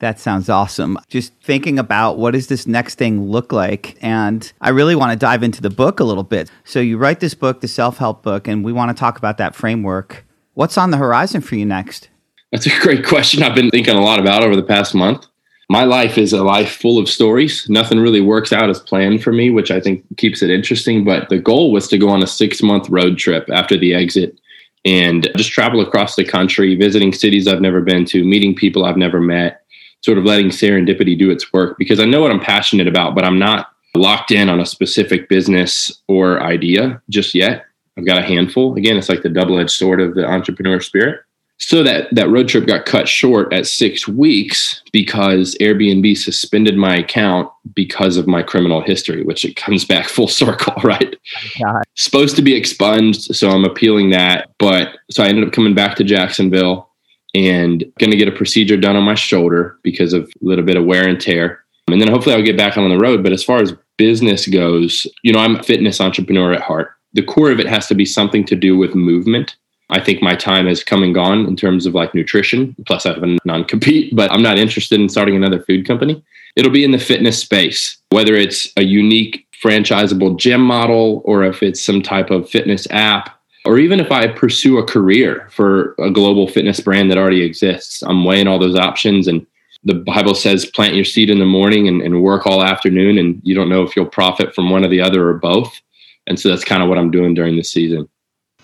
That 0.00 0.18
sounds 0.18 0.48
awesome. 0.48 0.98
Just 1.08 1.32
thinking 1.42 1.78
about 1.78 2.18
what 2.18 2.32
does 2.32 2.48
this 2.48 2.66
next 2.66 2.96
thing 2.96 3.30
look 3.30 3.52
like? 3.52 3.96
And 4.02 4.52
I 4.60 4.70
really 4.70 4.96
want 4.96 5.12
to 5.12 5.16
dive 5.16 5.42
into 5.42 5.62
the 5.62 5.70
book 5.70 6.00
a 6.00 6.04
little 6.04 6.24
bit. 6.24 6.50
So 6.64 6.80
you 6.80 6.98
write 6.98 7.20
this 7.20 7.34
book, 7.34 7.60
the 7.60 7.68
self-help 7.68 8.22
book, 8.22 8.48
and 8.48 8.64
we 8.64 8.72
want 8.72 8.94
to 8.94 8.98
talk 8.98 9.18
about 9.18 9.38
that 9.38 9.54
framework. 9.54 10.26
What's 10.54 10.76
on 10.76 10.90
the 10.90 10.96
horizon 10.96 11.40
for 11.40 11.54
you 11.54 11.64
next? 11.64 12.08
That's 12.52 12.66
a 12.66 12.80
great 12.80 13.06
question 13.06 13.42
I've 13.42 13.54
been 13.54 13.70
thinking 13.70 13.96
a 13.96 14.00
lot 14.00 14.20
about 14.20 14.42
over 14.42 14.56
the 14.56 14.62
past 14.62 14.94
month. 14.94 15.26
My 15.70 15.84
life 15.84 16.18
is 16.18 16.32
a 16.32 16.44
life 16.44 16.76
full 16.76 16.98
of 16.98 17.08
stories. 17.08 17.66
Nothing 17.68 17.98
really 17.98 18.20
works 18.20 18.52
out 18.52 18.68
as 18.68 18.80
planned 18.80 19.22
for 19.22 19.32
me, 19.32 19.50
which 19.50 19.70
I 19.70 19.80
think 19.80 20.04
keeps 20.18 20.42
it 20.42 20.50
interesting. 20.50 21.04
But 21.04 21.30
the 21.30 21.38
goal 21.38 21.72
was 21.72 21.88
to 21.88 21.98
go 21.98 22.10
on 22.10 22.22
a 22.22 22.26
six 22.26 22.62
month 22.62 22.88
road 22.90 23.16
trip 23.16 23.48
after 23.50 23.76
the 23.76 23.94
exit 23.94 24.38
and 24.84 25.30
just 25.36 25.50
travel 25.50 25.80
across 25.80 26.16
the 26.16 26.24
country, 26.24 26.74
visiting 26.74 27.12
cities 27.12 27.48
I've 27.48 27.60
never 27.60 27.80
been 27.80 28.04
to, 28.06 28.24
meeting 28.24 28.54
people 28.54 28.84
I've 28.84 28.96
never 28.96 29.20
met, 29.20 29.62
sort 30.02 30.18
of 30.18 30.24
letting 30.24 30.48
serendipity 30.48 31.18
do 31.18 31.30
its 31.30 31.52
work 31.52 31.78
because 31.78 32.00
I 32.00 32.04
know 32.04 32.20
what 32.20 32.30
I'm 32.30 32.40
passionate 32.40 32.86
about, 32.86 33.14
but 33.14 33.24
I'm 33.24 33.38
not 33.38 33.68
locked 33.96 34.30
in 34.30 34.48
on 34.48 34.60
a 34.60 34.66
specific 34.66 35.28
business 35.28 36.02
or 36.08 36.42
idea 36.42 37.00
just 37.08 37.34
yet. 37.34 37.64
I've 37.96 38.06
got 38.06 38.18
a 38.18 38.22
handful. 38.22 38.76
Again, 38.76 38.96
it's 38.96 39.08
like 39.08 39.22
the 39.22 39.28
double 39.28 39.58
edged 39.58 39.70
sword 39.70 40.00
of 40.00 40.14
the 40.14 40.26
entrepreneur 40.26 40.80
spirit. 40.80 41.20
So 41.58 41.82
that 41.84 42.12
that 42.14 42.30
road 42.30 42.48
trip 42.48 42.66
got 42.66 42.84
cut 42.84 43.08
short 43.08 43.52
at 43.52 43.66
six 43.66 44.08
weeks 44.08 44.82
because 44.92 45.56
Airbnb 45.60 46.16
suspended 46.16 46.76
my 46.76 46.96
account 46.96 47.50
because 47.74 48.16
of 48.16 48.26
my 48.26 48.42
criminal 48.42 48.82
history, 48.82 49.22
which 49.22 49.44
it 49.44 49.56
comes 49.56 49.84
back 49.86 50.08
full 50.08 50.28
circle, 50.28 50.74
right? 50.82 51.16
God. 51.62 51.82
Supposed 51.94 52.36
to 52.36 52.42
be 52.42 52.54
expunged, 52.54 53.34
so 53.34 53.50
I'm 53.50 53.64
appealing 53.64 54.10
that. 54.10 54.50
But 54.58 54.96
so 55.10 55.22
I 55.22 55.28
ended 55.28 55.46
up 55.46 55.52
coming 55.52 55.74
back 55.74 55.96
to 55.96 56.04
Jacksonville 56.04 56.90
and 57.34 57.84
going 57.98 58.10
to 58.10 58.16
get 58.16 58.28
a 58.28 58.32
procedure 58.32 58.76
done 58.76 58.96
on 58.96 59.02
my 59.02 59.14
shoulder 59.14 59.78
because 59.82 60.12
of 60.12 60.24
a 60.24 60.44
little 60.44 60.64
bit 60.64 60.76
of 60.76 60.84
wear 60.84 61.08
and 61.08 61.20
tear. 61.20 61.64
And 61.88 62.00
then 62.00 62.08
hopefully 62.08 62.34
I'll 62.34 62.42
get 62.42 62.56
back 62.56 62.76
on 62.76 62.88
the 62.88 62.98
road. 62.98 63.22
But 63.22 63.32
as 63.32 63.42
far 63.42 63.60
as 63.60 63.74
business 63.96 64.46
goes, 64.46 65.06
you 65.22 65.32
know, 65.32 65.40
I'm 65.40 65.56
a 65.56 65.62
fitness 65.62 66.00
entrepreneur 66.00 66.52
at 66.52 66.62
heart. 66.62 66.92
The 67.12 67.22
core 67.22 67.50
of 67.50 67.60
it 67.60 67.66
has 67.66 67.86
to 67.88 67.94
be 67.94 68.04
something 68.04 68.44
to 68.46 68.56
do 68.56 68.76
with 68.76 68.94
movement 68.94 69.56
I 69.94 70.00
think 70.00 70.20
my 70.20 70.34
time 70.34 70.66
has 70.66 70.82
come 70.82 71.04
and 71.04 71.14
gone 71.14 71.46
in 71.46 71.54
terms 71.54 71.86
of 71.86 71.94
like 71.94 72.16
nutrition. 72.16 72.74
Plus, 72.84 73.06
I 73.06 73.14
have 73.14 73.22
a 73.22 73.38
non 73.44 73.64
compete, 73.64 74.14
but 74.14 74.28
I'm 74.32 74.42
not 74.42 74.58
interested 74.58 75.00
in 75.00 75.08
starting 75.08 75.36
another 75.36 75.62
food 75.62 75.86
company. 75.86 76.20
It'll 76.56 76.72
be 76.72 76.84
in 76.84 76.90
the 76.90 76.98
fitness 76.98 77.38
space, 77.38 77.96
whether 78.10 78.34
it's 78.34 78.72
a 78.76 78.82
unique 78.82 79.46
franchisable 79.62 80.36
gym 80.36 80.62
model 80.62 81.22
or 81.24 81.44
if 81.44 81.62
it's 81.62 81.80
some 81.80 82.02
type 82.02 82.30
of 82.30 82.50
fitness 82.50 82.88
app, 82.90 83.38
or 83.64 83.78
even 83.78 84.00
if 84.00 84.10
I 84.10 84.26
pursue 84.26 84.78
a 84.78 84.84
career 84.84 85.48
for 85.52 85.94
a 86.00 86.10
global 86.10 86.48
fitness 86.48 86.80
brand 86.80 87.08
that 87.12 87.18
already 87.18 87.42
exists. 87.42 88.02
I'm 88.02 88.24
weighing 88.24 88.48
all 88.48 88.58
those 88.58 88.76
options. 88.76 89.28
And 89.28 89.46
the 89.84 89.94
Bible 89.94 90.34
says 90.34 90.66
plant 90.66 90.96
your 90.96 91.04
seed 91.04 91.30
in 91.30 91.38
the 91.38 91.44
morning 91.46 91.86
and, 91.86 92.02
and 92.02 92.20
work 92.20 92.48
all 92.48 92.64
afternoon, 92.64 93.16
and 93.16 93.40
you 93.44 93.54
don't 93.54 93.68
know 93.68 93.84
if 93.84 93.94
you'll 93.94 94.06
profit 94.06 94.56
from 94.56 94.70
one 94.70 94.84
or 94.84 94.88
the 94.88 95.00
other 95.00 95.28
or 95.28 95.34
both. 95.34 95.80
And 96.26 96.40
so 96.40 96.48
that's 96.48 96.64
kind 96.64 96.82
of 96.82 96.88
what 96.88 96.98
I'm 96.98 97.12
doing 97.12 97.32
during 97.32 97.56
this 97.56 97.70
season. 97.70 98.08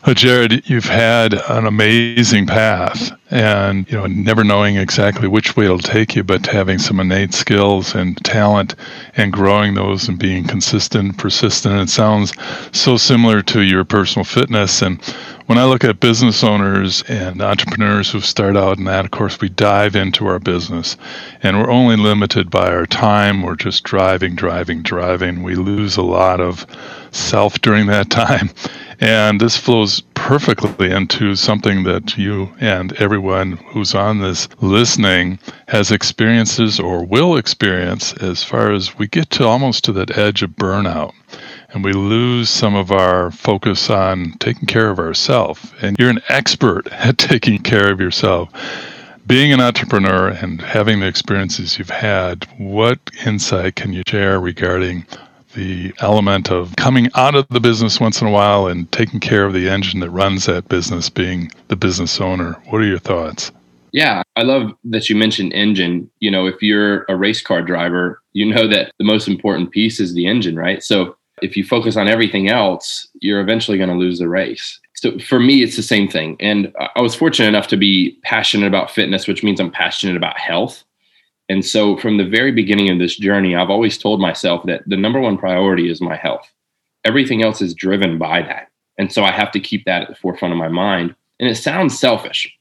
Well, 0.06 0.14
Jared, 0.14 0.66
you've 0.66 0.86
had 0.86 1.34
an 1.34 1.66
amazing 1.66 2.46
path 2.46 3.12
and, 3.30 3.86
you 3.90 3.98
know, 3.98 4.06
never 4.06 4.42
knowing 4.42 4.76
exactly 4.76 5.28
which 5.28 5.58
way 5.58 5.66
it'll 5.66 5.78
take 5.78 6.16
you, 6.16 6.24
but 6.24 6.46
having 6.46 6.78
some 6.78 7.00
innate 7.00 7.34
skills 7.34 7.94
and 7.94 8.16
talent 8.24 8.76
and 9.18 9.30
growing 9.30 9.74
those 9.74 10.08
and 10.08 10.18
being 10.18 10.44
consistent, 10.44 11.18
persistent. 11.18 11.82
It 11.82 11.90
sounds 11.90 12.32
so 12.72 12.96
similar 12.96 13.42
to 13.42 13.60
your 13.60 13.84
personal 13.84 14.24
fitness. 14.24 14.80
And 14.80 15.02
when 15.46 15.58
I 15.58 15.66
look 15.66 15.84
at 15.84 16.00
business 16.00 16.42
owners 16.42 17.02
and 17.02 17.42
entrepreneurs 17.42 18.10
who 18.10 18.20
start 18.20 18.56
out 18.56 18.78
in 18.78 18.84
that, 18.84 19.04
of 19.04 19.10
course, 19.10 19.38
we 19.38 19.50
dive 19.50 19.96
into 19.96 20.26
our 20.26 20.38
business 20.38 20.96
and 21.42 21.58
we're 21.58 21.70
only 21.70 21.96
limited 21.96 22.48
by 22.48 22.70
our 22.70 22.86
time. 22.86 23.42
We're 23.42 23.54
just 23.54 23.84
driving, 23.84 24.34
driving, 24.34 24.80
driving. 24.80 25.42
We 25.42 25.56
lose 25.56 25.98
a 25.98 26.02
lot 26.02 26.40
of 26.40 26.64
self 27.10 27.60
during 27.60 27.86
that 27.88 28.08
time. 28.10 28.48
And 29.00 29.40
this 29.40 29.56
flows 29.56 30.02
perfectly 30.14 30.90
into 30.90 31.34
something 31.34 31.84
that 31.84 32.18
you 32.18 32.52
and 32.60 32.92
everyone 32.94 33.52
who's 33.72 33.94
on 33.94 34.20
this 34.20 34.48
listening 34.60 35.38
has 35.68 35.90
experiences 35.90 36.78
or 36.78 37.04
will 37.04 37.36
experience 37.36 38.12
as 38.14 38.44
far 38.44 38.70
as 38.70 38.98
we 38.98 39.08
get 39.08 39.30
to 39.30 39.46
almost 39.46 39.84
to 39.84 39.92
that 39.92 40.18
edge 40.18 40.42
of 40.42 40.50
burnout 40.50 41.14
and 41.72 41.84
we 41.84 41.92
lose 41.92 42.50
some 42.50 42.74
of 42.74 42.90
our 42.90 43.30
focus 43.30 43.90
on 43.90 44.32
taking 44.38 44.66
care 44.66 44.90
of 44.90 44.98
ourselves. 44.98 45.72
And 45.80 45.96
you're 45.98 46.10
an 46.10 46.22
expert 46.28 46.88
at 46.92 47.18
taking 47.18 47.62
care 47.62 47.90
of 47.90 48.00
yourself. 48.00 48.50
Being 49.26 49.52
an 49.52 49.60
entrepreneur 49.60 50.28
and 50.28 50.60
having 50.60 51.00
the 51.00 51.06
experiences 51.06 51.78
you've 51.78 51.90
had, 51.90 52.46
what 52.58 52.98
insight 53.24 53.76
can 53.76 53.92
you 53.92 54.02
share 54.06 54.40
regarding 54.40 55.06
the 55.54 55.92
element 56.00 56.50
of 56.50 56.74
coming 56.76 57.08
out 57.14 57.34
of 57.34 57.46
the 57.48 57.60
business 57.60 58.00
once 58.00 58.20
in 58.20 58.26
a 58.26 58.30
while 58.30 58.66
and 58.66 58.90
taking 58.92 59.20
care 59.20 59.44
of 59.44 59.52
the 59.52 59.68
engine 59.68 60.00
that 60.00 60.10
runs 60.10 60.46
that 60.46 60.68
business, 60.68 61.08
being 61.08 61.50
the 61.68 61.76
business 61.76 62.20
owner. 62.20 62.52
What 62.66 62.80
are 62.80 62.86
your 62.86 62.98
thoughts? 62.98 63.52
Yeah, 63.92 64.22
I 64.36 64.42
love 64.42 64.72
that 64.84 65.08
you 65.08 65.16
mentioned 65.16 65.52
engine. 65.52 66.08
You 66.20 66.30
know, 66.30 66.46
if 66.46 66.62
you're 66.62 67.04
a 67.08 67.16
race 67.16 67.42
car 67.42 67.62
driver, 67.62 68.22
you 68.32 68.46
know 68.46 68.68
that 68.68 68.92
the 68.98 69.04
most 69.04 69.26
important 69.26 69.72
piece 69.72 69.98
is 69.98 70.14
the 70.14 70.26
engine, 70.26 70.56
right? 70.56 70.82
So 70.82 71.16
if 71.42 71.56
you 71.56 71.64
focus 71.64 71.96
on 71.96 72.06
everything 72.06 72.48
else, 72.48 73.08
you're 73.20 73.40
eventually 73.40 73.78
going 73.78 73.90
to 73.90 73.96
lose 73.96 74.18
the 74.18 74.28
race. 74.28 74.78
So 74.94 75.18
for 75.18 75.40
me, 75.40 75.62
it's 75.62 75.76
the 75.76 75.82
same 75.82 76.08
thing. 76.08 76.36
And 76.40 76.72
I 76.94 77.00
was 77.00 77.14
fortunate 77.14 77.48
enough 77.48 77.68
to 77.68 77.76
be 77.76 78.18
passionate 78.22 78.66
about 78.66 78.90
fitness, 78.90 79.26
which 79.26 79.42
means 79.42 79.58
I'm 79.58 79.70
passionate 79.70 80.16
about 80.16 80.38
health. 80.38 80.84
And 81.50 81.66
so 81.66 81.96
from 81.96 82.16
the 82.16 82.24
very 82.24 82.52
beginning 82.52 82.90
of 82.90 83.00
this 83.00 83.16
journey, 83.16 83.56
I've 83.56 83.70
always 83.70 83.98
told 83.98 84.20
myself 84.20 84.64
that 84.66 84.82
the 84.86 84.96
number 84.96 85.18
one 85.18 85.36
priority 85.36 85.90
is 85.90 86.00
my 86.00 86.14
health. 86.14 86.48
Everything 87.04 87.42
else 87.42 87.60
is 87.60 87.74
driven 87.74 88.18
by 88.18 88.42
that. 88.42 88.68
And 88.98 89.12
so 89.12 89.24
I 89.24 89.32
have 89.32 89.50
to 89.52 89.58
keep 89.58 89.84
that 89.84 90.02
at 90.02 90.08
the 90.08 90.14
forefront 90.14 90.52
of 90.52 90.58
my 90.58 90.68
mind. 90.68 91.12
And 91.40 91.50
it 91.50 91.56
sounds 91.56 91.98
selfish. 91.98 92.56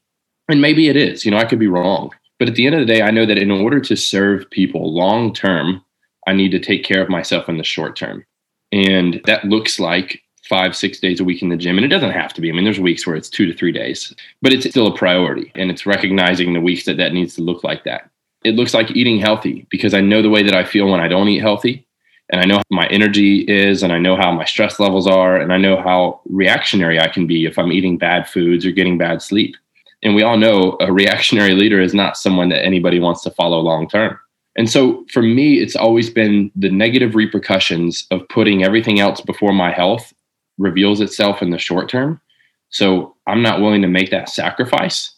And 0.48 0.60
maybe 0.60 0.88
it 0.88 0.96
is, 0.96 1.24
you 1.24 1.30
know, 1.30 1.36
I 1.36 1.44
could 1.44 1.60
be 1.60 1.68
wrong. 1.68 2.10
But 2.40 2.48
at 2.48 2.56
the 2.56 2.66
end 2.66 2.74
of 2.74 2.80
the 2.80 2.92
day, 2.92 3.00
I 3.00 3.12
know 3.12 3.24
that 3.26 3.38
in 3.38 3.52
order 3.52 3.78
to 3.78 3.94
serve 3.94 4.50
people 4.50 4.92
long 4.92 5.32
term, 5.32 5.84
I 6.26 6.32
need 6.32 6.50
to 6.50 6.58
take 6.58 6.82
care 6.82 7.00
of 7.00 7.08
myself 7.08 7.48
in 7.48 7.58
the 7.58 7.64
short 7.64 7.94
term. 7.94 8.26
And 8.72 9.20
that 9.24 9.44
looks 9.44 9.78
like 9.78 10.20
five, 10.48 10.74
six 10.74 10.98
days 10.98 11.20
a 11.20 11.24
week 11.24 11.42
in 11.42 11.50
the 11.50 11.56
gym. 11.56 11.76
And 11.76 11.84
it 11.84 11.90
doesn't 11.90 12.10
have 12.10 12.34
to 12.34 12.40
be. 12.40 12.50
I 12.50 12.54
mean, 12.54 12.64
there's 12.64 12.80
weeks 12.80 13.06
where 13.06 13.14
it's 13.14 13.30
two 13.30 13.46
to 13.46 13.54
three 13.56 13.70
days, 13.70 14.12
but 14.42 14.52
it's 14.52 14.68
still 14.68 14.88
a 14.88 14.98
priority. 14.98 15.52
And 15.54 15.70
it's 15.70 15.86
recognizing 15.86 16.54
the 16.54 16.60
weeks 16.60 16.86
that 16.86 16.96
that 16.96 17.12
needs 17.12 17.36
to 17.36 17.42
look 17.42 17.62
like 17.62 17.84
that 17.84 18.09
it 18.44 18.54
looks 18.54 18.74
like 18.74 18.90
eating 18.92 19.18
healthy 19.18 19.66
because 19.70 19.94
I 19.94 20.00
know 20.00 20.22
the 20.22 20.30
way 20.30 20.42
that 20.42 20.54
I 20.54 20.64
feel 20.64 20.90
when 20.90 21.00
I 21.00 21.08
don't 21.08 21.28
eat 21.28 21.40
healthy. 21.40 21.86
And 22.32 22.40
I 22.40 22.44
know 22.44 22.58
how 22.58 22.62
my 22.70 22.86
energy 22.86 23.40
is, 23.40 23.82
and 23.82 23.92
I 23.92 23.98
know 23.98 24.14
how 24.14 24.30
my 24.30 24.44
stress 24.44 24.78
levels 24.78 25.08
are, 25.08 25.36
and 25.36 25.52
I 25.52 25.56
know 25.56 25.82
how 25.82 26.20
reactionary 26.26 27.00
I 27.00 27.08
can 27.08 27.26
be 27.26 27.44
if 27.44 27.58
I'm 27.58 27.72
eating 27.72 27.98
bad 27.98 28.28
foods 28.28 28.64
or 28.64 28.70
getting 28.70 28.96
bad 28.96 29.20
sleep. 29.20 29.56
And 30.02 30.14
we 30.14 30.22
all 30.22 30.36
know 30.36 30.76
a 30.80 30.92
reactionary 30.92 31.54
leader 31.54 31.80
is 31.80 31.92
not 31.92 32.16
someone 32.16 32.48
that 32.50 32.64
anybody 32.64 33.00
wants 33.00 33.22
to 33.22 33.32
follow 33.32 33.58
long 33.58 33.88
term. 33.88 34.16
And 34.56 34.70
so 34.70 35.04
for 35.12 35.22
me, 35.22 35.58
it's 35.58 35.76
always 35.76 36.08
been 36.08 36.50
the 36.54 36.70
negative 36.70 37.14
repercussions 37.16 38.06
of 38.10 38.28
putting 38.28 38.64
everything 38.64 39.00
else 39.00 39.20
before 39.20 39.52
my 39.52 39.72
health 39.72 40.12
reveals 40.58 41.00
itself 41.00 41.42
in 41.42 41.50
the 41.50 41.58
short 41.58 41.88
term. 41.88 42.20
So 42.68 43.16
I'm 43.26 43.42
not 43.42 43.60
willing 43.60 43.82
to 43.82 43.88
make 43.88 44.10
that 44.10 44.28
sacrifice 44.28 45.12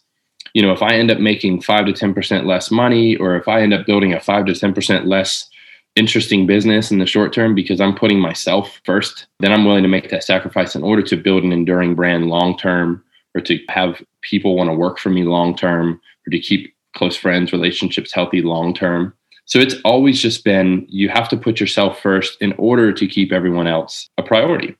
you 0.53 0.61
know, 0.61 0.71
if 0.71 0.81
I 0.81 0.95
end 0.95 1.11
up 1.11 1.19
making 1.19 1.61
five 1.61 1.85
to 1.87 1.93
10% 1.93 2.45
less 2.45 2.69
money, 2.69 3.15
or 3.15 3.35
if 3.35 3.47
I 3.47 3.61
end 3.61 3.73
up 3.73 3.85
building 3.85 4.13
a 4.13 4.19
five 4.19 4.45
to 4.45 4.53
10% 4.53 5.05
less 5.05 5.49
interesting 5.95 6.47
business 6.47 6.91
in 6.91 6.99
the 6.99 7.05
short 7.05 7.33
term 7.33 7.53
because 7.53 7.79
I'm 7.79 7.95
putting 7.95 8.19
myself 8.19 8.79
first, 8.83 9.27
then 9.39 9.51
I'm 9.51 9.65
willing 9.65 9.83
to 9.83 9.89
make 9.89 10.09
that 10.09 10.23
sacrifice 10.23 10.75
in 10.75 10.83
order 10.83 11.03
to 11.03 11.17
build 11.17 11.43
an 11.43 11.51
enduring 11.51 11.95
brand 11.95 12.27
long 12.27 12.57
term 12.57 13.03
or 13.35 13.41
to 13.41 13.59
have 13.69 14.01
people 14.21 14.55
want 14.55 14.69
to 14.69 14.75
work 14.75 14.99
for 14.99 15.09
me 15.09 15.23
long 15.23 15.55
term 15.55 15.99
or 16.27 16.31
to 16.31 16.39
keep 16.39 16.73
close 16.95 17.15
friends, 17.15 17.51
relationships 17.51 18.11
healthy 18.11 18.41
long 18.41 18.73
term. 18.73 19.13
So 19.45 19.59
it's 19.59 19.75
always 19.83 20.21
just 20.21 20.43
been 20.43 20.85
you 20.89 21.09
have 21.09 21.27
to 21.29 21.37
put 21.37 21.59
yourself 21.59 21.99
first 21.99 22.41
in 22.41 22.53
order 22.53 22.93
to 22.93 23.07
keep 23.07 23.31
everyone 23.31 23.67
else 23.67 24.09
a 24.17 24.23
priority. 24.23 24.75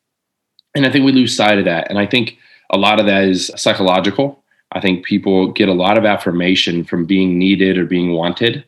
And 0.76 0.86
I 0.86 0.92
think 0.92 1.06
we 1.06 1.12
lose 1.12 1.36
sight 1.36 1.60
of 1.60 1.66
that. 1.66 1.90
And 1.90 2.00
I 2.00 2.08
think 2.08 2.38
a 2.72 2.78
lot 2.78 3.00
of 3.00 3.06
that 3.06 3.26
is 3.26 3.52
psychological. 3.56 4.43
I 4.74 4.80
think 4.80 5.06
people 5.06 5.52
get 5.52 5.70
a 5.70 5.74
lot 5.74 5.98
of 5.98 6.06
affirmation 6.06 6.84
from 6.84 7.06
being 7.06 7.38
needed 7.38 7.78
or 7.78 7.86
being 7.86 8.14
wanted. 8.14 8.64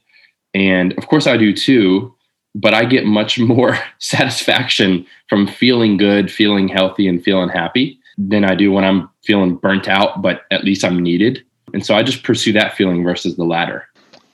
And 0.54 0.94
of 0.98 1.08
course, 1.08 1.28
I 1.28 1.38
do 1.38 1.54
too, 1.54 2.14
but 2.54 2.74
I 2.74 2.86
get 2.86 3.06
much 3.06 3.38
more 3.54 3.78
satisfaction 4.00 5.06
from 5.30 5.48
feeling 5.48 5.98
good, 5.98 6.32
feeling 6.32 6.68
healthy, 6.68 7.08
and 7.08 7.24
feeling 7.24 7.50
happy 7.50 8.00
than 8.18 8.46
I 8.46 8.56
do 8.56 8.72
when 8.72 8.86
I'm 8.86 9.10
feeling 9.24 9.56
burnt 9.56 9.88
out, 9.88 10.22
but 10.22 10.44
at 10.52 10.64
least 10.64 10.86
I'm 10.86 11.04
needed. 11.04 11.44
And 11.74 11.86
so 11.86 11.96
I 11.96 12.04
just 12.04 12.24
pursue 12.24 12.54
that 12.54 12.76
feeling 12.76 13.04
versus 13.04 13.36
the 13.36 13.44
latter. 13.44 13.88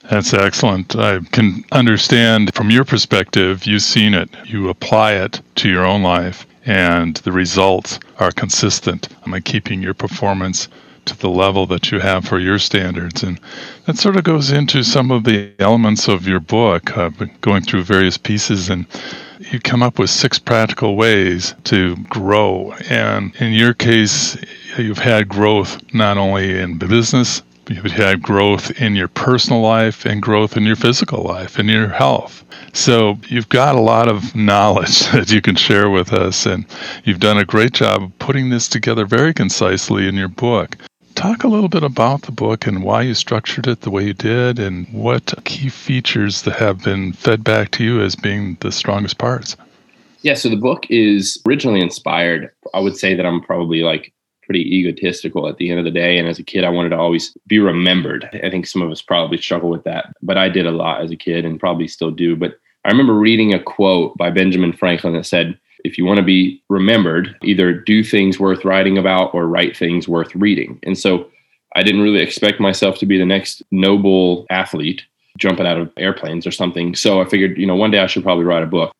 That's 0.09 0.33
excellent. 0.33 0.95
I 0.95 1.19
can 1.31 1.63
understand 1.71 2.53
from 2.53 2.69
your 2.69 2.83
perspective, 2.83 3.65
you've 3.65 3.81
seen 3.81 4.13
it, 4.13 4.29
you 4.45 4.69
apply 4.69 5.13
it 5.13 5.41
to 5.55 5.69
your 5.69 5.85
own 5.85 6.03
life, 6.03 6.45
and 6.65 7.17
the 7.17 7.31
results 7.31 7.99
are 8.19 8.31
consistent 8.31 9.07
by 9.27 9.39
keeping 9.39 9.81
your 9.81 9.93
performance 9.93 10.67
to 11.05 11.17
the 11.17 11.29
level 11.29 11.65
that 11.67 11.91
you 11.91 11.99
have 11.99 12.25
for 12.25 12.39
your 12.39 12.59
standards. 12.59 13.23
And 13.23 13.39
that 13.85 13.97
sort 13.97 14.17
of 14.17 14.23
goes 14.23 14.51
into 14.51 14.83
some 14.83 15.11
of 15.11 15.23
the 15.23 15.51
elements 15.59 16.07
of 16.07 16.27
your 16.27 16.39
book. 16.39 16.91
Going 17.41 17.63
through 17.63 17.83
various 17.83 18.17
pieces 18.17 18.69
and 18.69 18.85
you 19.51 19.59
come 19.59 19.83
up 19.83 19.99
with 19.99 20.09
six 20.09 20.39
practical 20.39 20.95
ways 20.95 21.55
to 21.65 21.95
grow. 22.09 22.73
And 22.89 23.35
in 23.37 23.53
your 23.53 23.73
case, 23.73 24.37
you've 24.77 24.99
had 24.99 25.27
growth 25.27 25.81
not 25.93 26.17
only 26.17 26.59
in 26.59 26.77
business, 26.77 27.41
you've 27.67 27.91
had 27.91 28.21
growth 28.21 28.71
in 28.81 28.95
your 28.95 29.07
personal 29.07 29.61
life 29.61 30.05
and 30.05 30.21
growth 30.21 30.57
in 30.57 30.63
your 30.63 30.75
physical 30.75 31.23
life 31.23 31.57
and 31.57 31.69
your 31.69 31.89
health. 31.89 32.43
So 32.73 33.17
you've 33.27 33.49
got 33.49 33.75
a 33.75 33.81
lot 33.81 34.07
of 34.07 34.35
knowledge 34.35 34.99
that 35.11 35.31
you 35.31 35.41
can 35.41 35.55
share 35.55 35.89
with 35.89 36.13
us, 36.13 36.45
and 36.45 36.65
you've 37.03 37.19
done 37.19 37.37
a 37.37 37.45
great 37.45 37.73
job 37.73 38.03
of 38.03 38.19
putting 38.19 38.49
this 38.49 38.67
together 38.67 39.05
very 39.05 39.33
concisely 39.33 40.07
in 40.07 40.15
your 40.15 40.29
book. 40.29 40.77
Talk 41.15 41.43
a 41.43 41.47
little 41.47 41.69
bit 41.69 41.83
about 41.83 42.23
the 42.23 42.31
book 42.31 42.65
and 42.65 42.83
why 42.83 43.03
you 43.03 43.13
structured 43.13 43.67
it 43.67 43.81
the 43.81 43.91
way 43.91 44.05
you 44.05 44.13
did, 44.13 44.57
and 44.57 44.87
what 44.91 45.33
key 45.45 45.69
features 45.69 46.41
that 46.43 46.55
have 46.55 46.83
been 46.83 47.13
fed 47.13 47.43
back 47.43 47.71
to 47.71 47.83
you 47.83 48.01
as 48.01 48.15
being 48.15 48.57
the 48.61 48.71
strongest 48.71 49.17
parts. 49.17 49.55
Yeah, 50.21 50.33
so 50.33 50.49
the 50.49 50.55
book 50.55 50.85
is 50.89 51.41
originally 51.47 51.81
inspired. 51.81 52.51
I 52.73 52.79
would 52.79 52.97
say 52.97 53.13
that 53.15 53.25
I'm 53.25 53.41
probably 53.41 53.81
like 53.81 54.13
pretty 54.43 54.61
egotistical 54.77 55.47
at 55.47 55.57
the 55.57 55.69
end 55.69 55.79
of 55.79 55.85
the 55.85 55.91
day. 55.91 56.17
And 56.17 56.27
as 56.27 56.39
a 56.39 56.43
kid, 56.43 56.63
I 56.63 56.69
wanted 56.69 56.89
to 56.89 56.97
always 56.97 57.35
be 57.47 57.59
remembered. 57.59 58.29
I 58.43 58.49
think 58.49 58.67
some 58.67 58.81
of 58.81 58.91
us 58.91 59.01
probably 59.01 59.37
struggle 59.37 59.69
with 59.69 59.83
that, 59.83 60.13
but 60.21 60.37
I 60.37 60.49
did 60.49 60.65
a 60.65 60.71
lot 60.71 61.01
as 61.01 61.11
a 61.11 61.15
kid 61.15 61.45
and 61.45 61.59
probably 61.59 61.87
still 61.87 62.11
do. 62.11 62.35
But 62.35 62.59
I 62.83 62.89
remember 62.89 63.13
reading 63.13 63.53
a 63.53 63.63
quote 63.63 64.17
by 64.17 64.29
Benjamin 64.29 64.73
Franklin 64.73 65.13
that 65.13 65.25
said, 65.25 65.57
if 65.83 65.97
you 65.97 66.05
want 66.05 66.17
to 66.17 66.23
be 66.23 66.61
remembered, 66.69 67.35
either 67.43 67.73
do 67.73 68.03
things 68.03 68.39
worth 68.39 68.65
writing 68.65 68.97
about 68.97 69.33
or 69.33 69.47
write 69.47 69.75
things 69.75 70.07
worth 70.07 70.33
reading. 70.35 70.79
And 70.83 70.97
so 70.97 71.29
I 71.75 71.83
didn't 71.83 72.01
really 72.01 72.21
expect 72.21 72.59
myself 72.59 72.97
to 72.99 73.05
be 73.05 73.17
the 73.17 73.25
next 73.25 73.63
noble 73.71 74.45
athlete 74.49 75.03
jumping 75.37 75.65
out 75.65 75.79
of 75.79 75.91
airplanes 75.97 76.45
or 76.45 76.51
something. 76.51 76.95
So 76.95 77.21
I 77.21 77.25
figured, 77.25 77.57
you 77.57 77.65
know, 77.65 77.75
one 77.75 77.91
day 77.91 77.99
I 77.99 78.07
should 78.07 78.23
probably 78.23 78.43
write 78.43 78.63
a 78.63 78.67
book. 78.67 78.91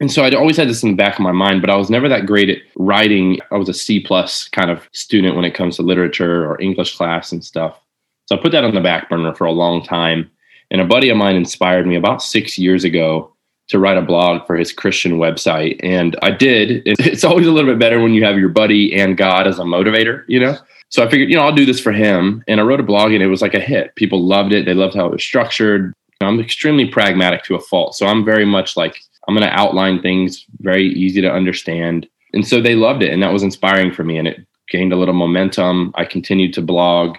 And 0.00 0.10
so 0.10 0.24
I'd 0.24 0.34
always 0.34 0.56
had 0.56 0.68
this 0.68 0.82
in 0.82 0.90
the 0.90 0.96
back 0.96 1.14
of 1.14 1.22
my 1.22 1.32
mind, 1.32 1.60
but 1.60 1.70
I 1.70 1.76
was 1.76 1.90
never 1.90 2.08
that 2.08 2.26
great 2.26 2.48
at 2.48 2.58
writing. 2.76 3.38
I 3.50 3.56
was 3.56 3.68
a 3.68 3.74
C 3.74 4.00
plus 4.00 4.48
kind 4.48 4.70
of 4.70 4.88
student 4.92 5.36
when 5.36 5.44
it 5.44 5.54
comes 5.54 5.76
to 5.76 5.82
literature 5.82 6.50
or 6.50 6.60
English 6.60 6.96
class 6.96 7.32
and 7.32 7.44
stuff. 7.44 7.78
So 8.26 8.36
I 8.36 8.40
put 8.40 8.52
that 8.52 8.64
on 8.64 8.74
the 8.74 8.80
back 8.80 9.10
burner 9.10 9.34
for 9.34 9.44
a 9.46 9.52
long 9.52 9.82
time. 9.82 10.30
And 10.70 10.80
a 10.80 10.86
buddy 10.86 11.10
of 11.10 11.16
mine 11.16 11.36
inspired 11.36 11.86
me 11.86 11.96
about 11.96 12.22
six 12.22 12.56
years 12.56 12.84
ago 12.84 13.34
to 13.70 13.78
write 13.78 13.96
a 13.96 14.02
blog 14.02 14.44
for 14.46 14.56
his 14.56 14.72
Christian 14.72 15.12
website. 15.12 15.78
And 15.82 16.16
I 16.22 16.32
did. 16.32 16.82
It's 17.00 17.24
always 17.24 17.46
a 17.46 17.52
little 17.52 17.70
bit 17.70 17.78
better 17.78 18.00
when 18.00 18.14
you 18.14 18.24
have 18.24 18.38
your 18.38 18.48
buddy 18.48 18.94
and 18.94 19.16
God 19.16 19.46
as 19.46 19.58
a 19.58 19.62
motivator, 19.62 20.24
you 20.28 20.38
know? 20.38 20.56
So 20.88 21.04
I 21.04 21.08
figured, 21.08 21.30
you 21.30 21.36
know, 21.36 21.42
I'll 21.42 21.54
do 21.54 21.64
this 21.64 21.80
for 21.80 21.92
him. 21.92 22.42
And 22.48 22.60
I 22.60 22.64
wrote 22.64 22.80
a 22.80 22.84
blog 22.84 23.12
and 23.12 23.22
it 23.22 23.28
was 23.28 23.42
like 23.42 23.54
a 23.54 23.60
hit. 23.60 23.94
People 23.94 24.24
loved 24.24 24.52
it. 24.52 24.66
They 24.66 24.74
loved 24.74 24.96
how 24.96 25.06
it 25.06 25.12
was 25.12 25.24
structured. 25.24 25.92
I'm 26.20 26.40
extremely 26.40 26.86
pragmatic 26.86 27.44
to 27.44 27.54
a 27.54 27.60
fault. 27.60 27.94
So 27.94 28.06
I'm 28.06 28.24
very 28.24 28.44
much 28.44 28.76
like, 28.76 29.00
I'm 29.26 29.34
going 29.34 29.48
to 29.48 29.58
outline 29.58 30.02
things 30.02 30.44
very 30.58 30.88
easy 30.88 31.20
to 31.20 31.32
understand. 31.32 32.08
And 32.34 32.46
so 32.46 32.60
they 32.60 32.74
loved 32.74 33.02
it. 33.02 33.12
And 33.12 33.22
that 33.22 33.32
was 33.32 33.44
inspiring 33.44 33.92
for 33.92 34.02
me. 34.02 34.18
And 34.18 34.26
it 34.26 34.44
gained 34.68 34.92
a 34.92 34.96
little 34.96 35.14
momentum. 35.14 35.92
I 35.94 36.04
continued 36.04 36.52
to 36.54 36.62
blog. 36.62 37.16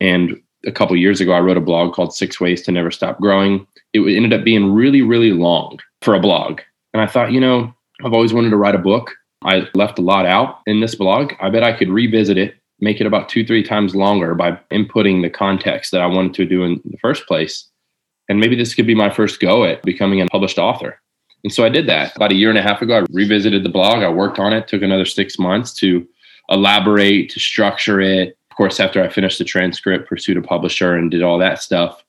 And 0.00 0.40
a 0.66 0.72
couple 0.72 0.96
years 0.96 1.20
ago, 1.20 1.32
I 1.32 1.40
wrote 1.40 1.56
a 1.56 1.60
blog 1.60 1.94
called 1.94 2.14
Six 2.14 2.40
Ways 2.40 2.62
to 2.62 2.72
Never 2.72 2.90
Stop 2.90 3.20
Growing. 3.20 3.66
It 3.92 4.00
ended 4.00 4.32
up 4.32 4.44
being 4.44 4.72
really, 4.72 5.02
really 5.02 5.30
long 5.30 5.78
for 6.02 6.14
a 6.14 6.20
blog. 6.20 6.60
And 6.92 7.00
I 7.00 7.06
thought, 7.06 7.32
you 7.32 7.40
know, 7.40 7.74
I've 8.04 8.12
always 8.12 8.32
wanted 8.32 8.50
to 8.50 8.56
write 8.56 8.74
a 8.74 8.78
book. 8.78 9.12
I 9.44 9.68
left 9.74 9.98
a 9.98 10.02
lot 10.02 10.26
out 10.26 10.60
in 10.66 10.80
this 10.80 10.94
blog. 10.94 11.32
I 11.40 11.50
bet 11.50 11.64
I 11.64 11.72
could 11.72 11.88
revisit 11.88 12.38
it, 12.38 12.54
make 12.80 13.00
it 13.00 13.06
about 13.06 13.28
two, 13.28 13.44
three 13.44 13.62
times 13.62 13.94
longer 13.94 14.34
by 14.34 14.58
inputting 14.70 15.22
the 15.22 15.30
context 15.30 15.90
that 15.92 16.00
I 16.00 16.06
wanted 16.06 16.34
to 16.34 16.46
do 16.46 16.64
in 16.64 16.80
the 16.84 16.98
first 16.98 17.26
place. 17.26 17.68
And 18.28 18.38
maybe 18.38 18.56
this 18.56 18.74
could 18.74 18.86
be 18.86 18.94
my 18.94 19.10
first 19.10 19.40
go 19.40 19.64
at 19.64 19.82
becoming 19.82 20.20
a 20.20 20.26
published 20.26 20.58
author. 20.58 21.00
And 21.44 21.52
so 21.52 21.64
I 21.64 21.68
did 21.68 21.88
that. 21.88 22.14
About 22.14 22.30
a 22.30 22.36
year 22.36 22.50
and 22.50 22.58
a 22.58 22.62
half 22.62 22.82
ago, 22.82 22.98
I 22.98 23.04
revisited 23.10 23.64
the 23.64 23.68
blog. 23.68 24.02
I 24.02 24.08
worked 24.08 24.38
on 24.38 24.52
it, 24.52 24.68
took 24.68 24.82
another 24.82 25.04
six 25.04 25.38
months 25.38 25.72
to 25.74 26.06
elaborate, 26.48 27.30
to 27.30 27.40
structure 27.40 28.00
it. 28.00 28.38
Of 28.50 28.56
course, 28.56 28.78
after 28.78 29.02
I 29.02 29.08
finished 29.08 29.38
the 29.38 29.44
transcript, 29.44 30.08
pursued 30.08 30.36
a 30.36 30.42
publisher 30.42 30.94
and 30.94 31.10
did 31.10 31.22
all 31.22 31.38
that 31.38 31.60
stuff. 31.60 32.04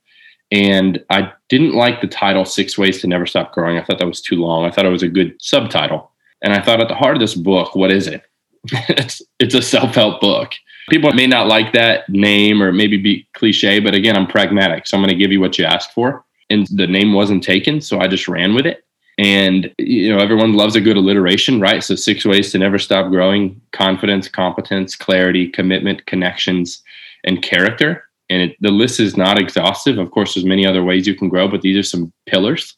And 0.53 1.03
I 1.09 1.33
didn't 1.49 1.73
like 1.73 1.99
the 1.99 2.07
title, 2.07 2.45
Six 2.45 2.77
Ways 2.77 3.01
to 3.01 3.07
Never 3.07 3.25
Stop 3.25 3.53
Growing. 3.53 3.79
I 3.79 3.83
thought 3.83 3.97
that 3.97 4.05
was 4.05 4.21
too 4.21 4.35
long. 4.35 4.65
I 4.65 4.69
thought 4.71 4.85
it 4.85 4.89
was 4.89 5.01
a 5.01 5.07
good 5.07 5.35
subtitle. 5.41 6.11
And 6.43 6.53
I 6.53 6.61
thought 6.61 6.79
at 6.79 6.89
the 6.89 6.95
heart 6.95 7.15
of 7.15 7.19
this 7.19 7.33
book, 7.33 7.73
what 7.73 7.91
is 7.91 8.05
it? 8.05 8.21
it's, 8.71 9.19
it's 9.39 9.55
a 9.55 9.63
self 9.63 9.95
help 9.95 10.21
book. 10.21 10.51
People 10.89 11.11
may 11.13 11.25
not 11.25 11.47
like 11.47 11.73
that 11.73 12.07
name 12.07 12.61
or 12.61 12.71
maybe 12.71 12.97
be 12.97 13.27
cliche, 13.33 13.79
but 13.79 13.95
again, 13.95 14.15
I'm 14.15 14.27
pragmatic. 14.27 14.85
So 14.85 14.95
I'm 14.95 15.01
going 15.01 15.09
to 15.09 15.19
give 15.19 15.31
you 15.31 15.41
what 15.41 15.57
you 15.57 15.65
asked 15.65 15.91
for. 15.91 16.23
And 16.51 16.67
the 16.67 16.85
name 16.85 17.13
wasn't 17.13 17.43
taken. 17.43 17.81
So 17.81 17.99
I 17.99 18.07
just 18.07 18.27
ran 18.27 18.53
with 18.53 18.67
it. 18.67 18.85
And 19.17 19.73
you 19.79 20.13
know, 20.13 20.21
everyone 20.21 20.53
loves 20.53 20.75
a 20.75 20.81
good 20.81 20.97
alliteration, 20.97 21.59
right? 21.59 21.83
So 21.83 21.95
six 21.95 22.25
ways 22.25 22.51
to 22.51 22.59
never 22.59 22.79
stop 22.79 23.09
growing: 23.11 23.61
confidence, 23.71 24.27
competence, 24.27 24.95
clarity, 24.95 25.47
commitment, 25.47 26.05
connections, 26.05 26.81
and 27.23 27.41
character. 27.41 28.05
And 28.33 28.41
it, 28.41 28.57
the 28.61 28.71
list 28.71 28.99
is 28.99 29.15
not 29.15 29.39
exhaustive. 29.39 29.99
Of 29.99 30.09
course, 30.09 30.33
there's 30.33 30.43
many 30.43 30.65
other 30.65 30.83
ways 30.83 31.05
you 31.05 31.13
can 31.13 31.29
grow, 31.29 31.47
but 31.47 31.61
these 31.61 31.77
are 31.77 31.87
some 31.87 32.11
pillars. 32.25 32.75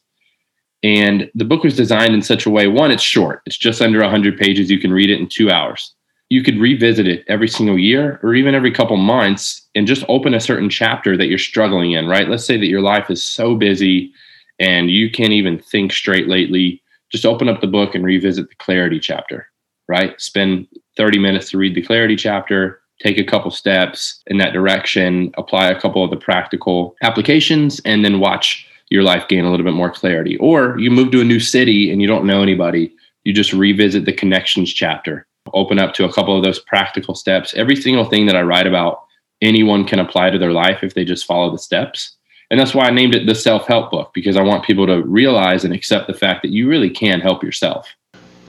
And 0.82 1.30
the 1.34 1.46
book 1.46 1.64
was 1.64 1.74
designed 1.74 2.12
in 2.12 2.20
such 2.20 2.44
a 2.44 2.50
way. 2.50 2.68
One, 2.68 2.90
it's 2.90 3.02
short; 3.02 3.40
it's 3.46 3.56
just 3.56 3.80
under 3.80 4.00
100 4.00 4.38
pages. 4.38 4.70
You 4.70 4.78
can 4.78 4.92
read 4.92 5.08
it 5.08 5.18
in 5.18 5.28
two 5.28 5.50
hours. 5.50 5.94
You 6.28 6.42
could 6.42 6.58
revisit 6.58 7.08
it 7.08 7.24
every 7.26 7.48
single 7.48 7.78
year, 7.78 8.20
or 8.22 8.34
even 8.34 8.54
every 8.54 8.70
couple 8.70 8.98
months, 8.98 9.66
and 9.74 9.86
just 9.86 10.04
open 10.08 10.34
a 10.34 10.40
certain 10.40 10.68
chapter 10.68 11.16
that 11.16 11.28
you're 11.28 11.38
struggling 11.38 11.92
in. 11.92 12.06
Right? 12.06 12.28
Let's 12.28 12.44
say 12.44 12.58
that 12.58 12.66
your 12.66 12.82
life 12.82 13.10
is 13.10 13.24
so 13.24 13.54
busy 13.54 14.12
and 14.58 14.90
you 14.90 15.10
can't 15.10 15.32
even 15.32 15.58
think 15.58 15.92
straight 15.92 16.28
lately, 16.28 16.82
just 17.10 17.24
open 17.24 17.48
up 17.48 17.62
the 17.62 17.66
book 17.66 17.94
and 17.94 18.04
revisit 18.04 18.48
the 18.48 18.54
clarity 18.56 19.00
chapter, 19.00 19.48
right? 19.88 20.20
Spend 20.20 20.66
30 20.96 21.18
minutes 21.18 21.50
to 21.50 21.58
read 21.58 21.74
the 21.74 21.82
clarity 21.82 22.16
chapter, 22.16 22.80
take 23.00 23.18
a 23.18 23.24
couple 23.24 23.50
steps 23.50 24.22
in 24.26 24.38
that 24.38 24.52
direction, 24.52 25.32
apply 25.36 25.68
a 25.68 25.80
couple 25.80 26.02
of 26.02 26.10
the 26.10 26.16
practical 26.16 26.96
applications, 27.02 27.80
and 27.80 28.04
then 28.04 28.20
watch 28.20 28.66
your 28.88 29.02
life 29.02 29.28
gain 29.28 29.44
a 29.44 29.50
little 29.50 29.64
bit 29.64 29.74
more 29.74 29.90
clarity. 29.90 30.36
Or 30.38 30.78
you 30.78 30.90
move 30.90 31.10
to 31.12 31.20
a 31.20 31.24
new 31.24 31.40
city 31.40 31.90
and 31.90 32.00
you 32.00 32.06
don't 32.06 32.26
know 32.26 32.42
anybody, 32.42 32.94
you 33.24 33.32
just 33.32 33.52
revisit 33.52 34.04
the 34.04 34.12
connections 34.12 34.72
chapter, 34.72 35.26
open 35.52 35.78
up 35.78 35.94
to 35.94 36.04
a 36.04 36.12
couple 36.12 36.36
of 36.36 36.44
those 36.44 36.60
practical 36.60 37.14
steps. 37.14 37.54
Every 37.54 37.76
single 37.76 38.04
thing 38.04 38.26
that 38.26 38.36
I 38.36 38.42
write 38.42 38.66
about, 38.66 39.04
anyone 39.42 39.84
can 39.84 39.98
apply 39.98 40.30
to 40.30 40.38
their 40.38 40.52
life 40.52 40.82
if 40.82 40.94
they 40.94 41.04
just 41.04 41.26
follow 41.26 41.50
the 41.50 41.58
steps. 41.58 42.16
And 42.50 42.60
that's 42.60 42.74
why 42.74 42.86
I 42.86 42.90
named 42.90 43.16
it 43.16 43.26
the 43.26 43.34
self 43.34 43.66
help 43.66 43.90
book, 43.90 44.12
because 44.14 44.36
I 44.36 44.42
want 44.42 44.64
people 44.64 44.86
to 44.86 45.02
realize 45.02 45.64
and 45.64 45.74
accept 45.74 46.06
the 46.06 46.14
fact 46.14 46.42
that 46.42 46.52
you 46.52 46.68
really 46.68 46.90
can 46.90 47.20
help 47.20 47.42
yourself. 47.42 47.88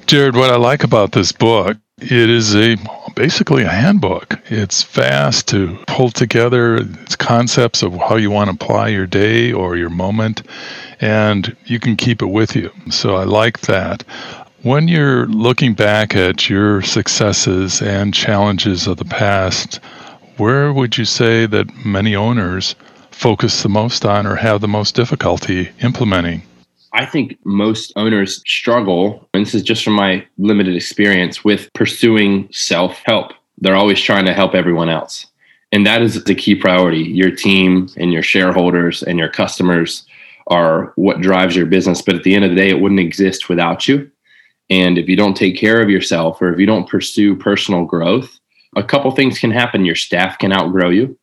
Jared, 0.05 0.35
what 0.35 0.51
I 0.51 0.55
like 0.55 0.83
about 0.83 1.11
this 1.11 1.31
book, 1.31 1.77
it 1.99 2.29
is 2.29 2.55
a 2.55 2.77
basically 3.15 3.63
a 3.63 3.69
handbook. 3.69 4.39
It's 4.45 4.83
fast 4.83 5.47
to 5.49 5.77
pull 5.87 6.11
together 6.11 6.75
its 6.75 7.15
concepts 7.15 7.81
of 7.81 7.93
how 7.95 8.17
you 8.17 8.29
want 8.29 8.49
to 8.49 8.55
apply 8.55 8.89
your 8.89 9.07
day 9.07 9.51
or 9.51 9.75
your 9.75 9.89
moment, 9.89 10.43
and 11.01 11.55
you 11.65 11.79
can 11.79 11.95
keep 11.95 12.21
it 12.21 12.27
with 12.27 12.55
you. 12.55 12.71
So 12.91 13.15
I 13.15 13.23
like 13.23 13.61
that. 13.61 14.03
When 14.61 14.87
you're 14.87 15.25
looking 15.25 15.73
back 15.73 16.15
at 16.15 16.49
your 16.49 16.83
successes 16.83 17.81
and 17.81 18.13
challenges 18.13 18.85
of 18.85 18.97
the 18.97 19.05
past, 19.05 19.79
where 20.37 20.71
would 20.71 20.97
you 20.97 21.05
say 21.05 21.47
that 21.47 21.85
many 21.85 22.15
owners 22.15 22.75
focus 23.09 23.63
the 23.63 23.69
most 23.69 24.05
on 24.05 24.27
or 24.27 24.35
have 24.35 24.61
the 24.61 24.67
most 24.67 24.93
difficulty 24.93 25.71
implementing? 25.81 26.43
I 26.97 27.05
think 27.05 27.37
most 27.45 27.93
owners 27.95 28.41
struggle, 28.49 29.29
and 29.35 29.45
this 29.45 29.53
is 29.53 29.61
just 29.61 29.83
from 29.83 29.93
my 29.93 30.25
limited 30.39 30.75
experience, 30.75 31.43
with 31.43 31.71
pursuing 31.73 32.49
self 32.51 33.03
help. 33.05 33.33
They're 33.59 33.75
always 33.75 34.01
trying 34.01 34.25
to 34.25 34.33
help 34.33 34.55
everyone 34.55 34.89
else. 34.89 35.27
And 35.71 35.85
that 35.85 36.01
is 36.01 36.23
the 36.23 36.33
key 36.33 36.55
priority. 36.55 37.03
Your 37.03 37.29
team 37.29 37.87
and 37.97 38.11
your 38.11 38.23
shareholders 38.23 39.03
and 39.03 39.19
your 39.19 39.29
customers 39.29 40.07
are 40.47 40.91
what 40.95 41.21
drives 41.21 41.55
your 41.55 41.67
business. 41.67 42.01
But 42.01 42.15
at 42.15 42.23
the 42.23 42.33
end 42.33 42.45
of 42.45 42.49
the 42.49 42.55
day, 42.55 42.69
it 42.69 42.79
wouldn't 42.79 42.99
exist 42.99 43.47
without 43.47 43.87
you. 43.87 44.09
And 44.71 44.97
if 44.97 45.07
you 45.07 45.15
don't 45.15 45.37
take 45.37 45.55
care 45.55 45.83
of 45.83 45.91
yourself 45.91 46.41
or 46.41 46.51
if 46.51 46.59
you 46.59 46.65
don't 46.65 46.89
pursue 46.89 47.35
personal 47.35 47.85
growth, 47.85 48.39
a 48.75 48.81
couple 48.81 49.11
things 49.11 49.37
can 49.37 49.51
happen. 49.51 49.85
Your 49.85 49.95
staff 49.95 50.39
can 50.39 50.51
outgrow 50.51 50.89
you, 50.89 51.15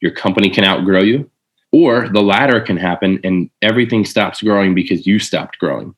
your 0.00 0.12
company 0.12 0.50
can 0.50 0.64
outgrow 0.64 1.00
you, 1.00 1.30
or 1.72 2.08
the 2.08 2.22
latter 2.22 2.60
can 2.60 2.76
happen 2.76 3.18
and 3.24 3.50
everything 3.62 4.04
stops 4.04 4.42
growing 4.42 4.74
because 4.74 5.06
you 5.06 5.18
stopped 5.18 5.58
growing. 5.58 5.94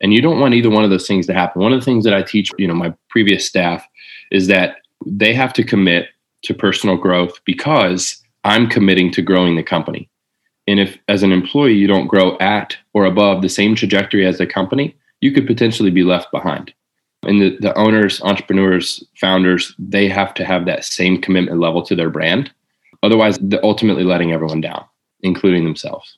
And 0.00 0.14
you 0.14 0.22
don't 0.22 0.40
want 0.40 0.54
either 0.54 0.70
one 0.70 0.82
of 0.82 0.90
those 0.90 1.06
things 1.06 1.26
to 1.26 1.34
happen. 1.34 1.62
One 1.62 1.74
of 1.74 1.80
the 1.80 1.84
things 1.84 2.04
that 2.04 2.14
I 2.14 2.22
teach, 2.22 2.50
you 2.58 2.66
know, 2.66 2.74
my 2.74 2.94
previous 3.10 3.46
staff 3.46 3.86
is 4.30 4.46
that 4.46 4.76
they 5.04 5.34
have 5.34 5.52
to 5.54 5.64
commit 5.64 6.08
to 6.42 6.54
personal 6.54 6.96
growth 6.96 7.38
because 7.44 8.22
I'm 8.44 8.68
committing 8.68 9.10
to 9.12 9.22
growing 9.22 9.56
the 9.56 9.62
company. 9.62 10.08
And 10.66 10.80
if 10.80 10.98
as 11.08 11.22
an 11.22 11.32
employee 11.32 11.74
you 11.74 11.86
don't 11.86 12.06
grow 12.06 12.38
at 12.38 12.76
or 12.94 13.04
above 13.04 13.42
the 13.42 13.48
same 13.48 13.74
trajectory 13.74 14.26
as 14.26 14.38
the 14.38 14.46
company, 14.46 14.96
you 15.20 15.32
could 15.32 15.46
potentially 15.46 15.90
be 15.90 16.02
left 16.02 16.30
behind. 16.30 16.72
And 17.24 17.40
the, 17.40 17.58
the 17.60 17.76
owners, 17.76 18.22
entrepreneurs, 18.22 19.04
founders, 19.16 19.74
they 19.78 20.08
have 20.08 20.32
to 20.34 20.44
have 20.44 20.64
that 20.64 20.84
same 20.84 21.20
commitment 21.20 21.60
level 21.60 21.82
to 21.82 21.94
their 21.94 22.08
brand. 22.08 22.50
Otherwise, 23.02 23.38
they're 23.42 23.64
ultimately 23.64 24.04
letting 24.04 24.32
everyone 24.32 24.60
down, 24.60 24.84
including 25.22 25.64
themselves. 25.64 26.16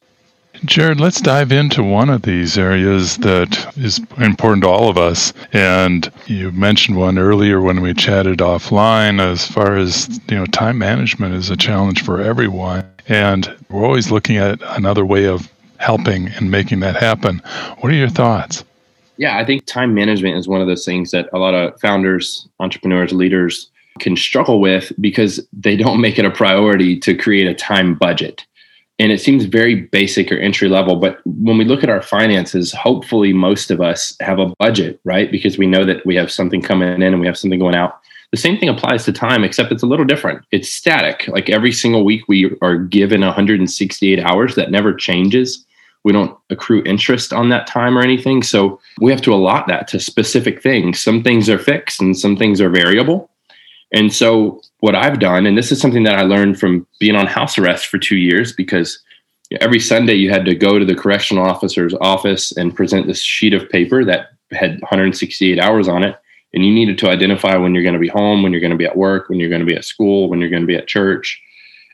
Jared, 0.65 1.01
let's 1.01 1.21
dive 1.21 1.51
into 1.51 1.83
one 1.83 2.09
of 2.09 2.23
these 2.23 2.57
areas 2.57 3.17
that 3.19 3.75
is 3.77 3.99
important 4.19 4.63
to 4.63 4.69
all 4.69 4.89
of 4.89 4.97
us. 4.97 5.33
And 5.53 6.11
you 6.27 6.53
mentioned 6.53 6.99
one 6.99 7.19
earlier 7.19 7.61
when 7.61 7.81
we 7.81 7.95
chatted 7.95 8.39
offline 8.39 9.21
as 9.21 9.47
far 9.47 9.77
as, 9.77 10.21
you 10.29 10.37
know, 10.37 10.47
time 10.47 10.79
management 10.79 11.35
is 11.35 11.51
a 11.51 11.57
challenge 11.57 12.05
for 12.05 12.21
everyone. 12.21 12.89
And 13.09 13.53
we're 13.71 13.85
always 13.85 14.13
looking 14.13 14.37
at 14.37 14.61
another 14.77 15.05
way 15.05 15.27
of 15.27 15.51
helping 15.79 16.29
and 16.29 16.51
making 16.51 16.81
that 16.81 16.97
happen. 16.97 17.43
What 17.81 17.91
are 17.91 17.97
your 17.97 18.09
thoughts? 18.09 18.63
Yeah, 19.17 19.39
I 19.39 19.45
think 19.45 19.67
time 19.67 19.95
management 19.95 20.37
is 20.37 20.47
one 20.47 20.61
of 20.61 20.69
those 20.69 20.85
things 20.85 21.11
that 21.11 21.29
a 21.33 21.39
lot 21.39 21.55
of 21.55 21.79
founders, 21.81 22.49
entrepreneurs, 22.61 23.13
leaders 23.13 23.71
can 23.99 24.17
struggle 24.17 24.61
with 24.61 24.93
because 25.01 25.41
they 25.53 25.77
don't 25.77 26.01
make 26.07 26.19
it 26.19 26.25
a 26.25 26.31
priority 26.31 26.99
to 27.01 27.17
create 27.17 27.47
a 27.47 27.55
time 27.55 27.95
budget. 27.95 28.47
And 29.03 29.11
it 29.11 29.21
seems 29.21 29.47
very 29.47 29.75
basic 29.75 30.31
or 30.31 30.37
entry 30.37 30.69
level. 30.69 30.95
But 30.95 31.19
when 31.27 31.59
we 31.59 31.65
look 31.65 31.83
at 31.83 31.91
our 31.91 32.01
finances, 32.01 32.71
hopefully 32.73 33.33
most 33.33 33.73
of 33.73 33.81
us 33.81 34.17
have 34.21 34.39
a 34.39 34.55
budget, 34.61 35.01
right? 35.03 35.29
Because 35.29 35.59
we 35.59 35.67
know 35.67 35.85
that 35.85 36.07
we 36.07 36.15
have 36.15 36.31
something 36.31 36.63
coming 36.63 36.89
in 36.89 37.03
and 37.03 37.21
we 37.21 37.27
have 37.27 37.37
something 37.37 37.59
going 37.59 37.75
out. 37.75 38.01
The 38.31 38.37
same 38.37 38.61
thing 38.61 38.69
applies 38.69 39.05
to 39.05 39.13
time, 39.13 39.43
except 39.43 39.73
it's 39.73 39.83
a 39.83 39.89
little 39.89 40.05
different. 40.05 40.45
It's 40.53 40.73
static. 40.73 41.27
Like 41.27 41.51
every 41.51 41.73
single 41.73 42.05
week, 42.05 42.29
we 42.29 42.57
are 42.63 42.77
given 42.77 43.23
168 43.23 44.21
hours 44.21 44.55
that 44.55 44.71
never 44.71 44.95
changes. 44.95 45.67
We 46.05 46.13
don't 46.13 46.39
accrue 46.51 46.85
interest 46.85 47.33
on 47.33 47.49
that 47.49 47.67
time 47.67 47.99
or 47.99 48.03
anything. 48.03 48.45
So 48.45 48.81
we 49.01 49.11
have 49.11 49.23
to 49.23 49.35
allot 49.35 49.67
that 49.67 49.89
to 49.89 49.99
specific 49.99 50.63
things. 50.63 51.01
Some 51.01 51.25
things 51.25 51.51
are 51.51 51.59
fixed 51.59 52.01
and 52.01 52.17
some 52.17 52.37
things 52.37 52.61
are 52.61 52.71
variable. 52.71 53.29
And 53.93 54.13
so, 54.13 54.63
what 54.83 54.97
I've 54.97 55.21
done, 55.21 55.47
and 55.47 55.57
this 55.57 55.71
is 55.71 55.81
something 55.81 56.03
that 56.03 56.19
I 56.19 56.23
learned 56.23 56.59
from 56.59 56.85
being 56.99 57.15
on 57.15 57.29
house 57.29 57.57
arrest 57.57 57.87
for 57.87 57.99
two 57.99 58.17
years, 58.17 58.53
because 58.53 59.01
every 59.61 59.79
Sunday 59.79 60.15
you 60.15 60.29
had 60.29 60.45
to 60.45 60.57
go 60.57 60.77
to 60.77 60.85
the 60.85 60.97
correctional 60.97 61.47
officer's 61.47 61.95
office 62.01 62.51
and 62.57 62.75
present 62.75 63.07
this 63.07 63.23
sheet 63.23 63.55
of 63.55 63.71
paper 63.71 64.05
that 64.05 64.31
had 64.51 64.81
168 64.81 65.61
hours 65.61 65.87
on 65.87 66.03
it. 66.03 66.17
And 66.53 66.67
you 66.67 66.75
needed 66.75 66.99
to 66.99 67.09
identify 67.09 67.57
when 67.57 67.75
you're 67.75 67.85
going 67.85 67.95
to 67.95 68.01
be 68.01 68.09
home, 68.09 68.43
when 68.43 68.51
you're 68.51 68.61
going 68.61 68.73
to 68.73 68.77
be 68.77 68.85
at 68.85 68.97
work, 68.97 69.29
when 69.29 69.39
you're 69.39 69.49
going 69.49 69.61
to 69.61 69.67
be 69.67 69.77
at 69.77 69.85
school, 69.85 70.29
when 70.29 70.41
you're 70.41 70.51
going 70.51 70.65
to 70.65 70.67
be 70.67 70.77
at 70.77 70.89
church. 70.89 71.41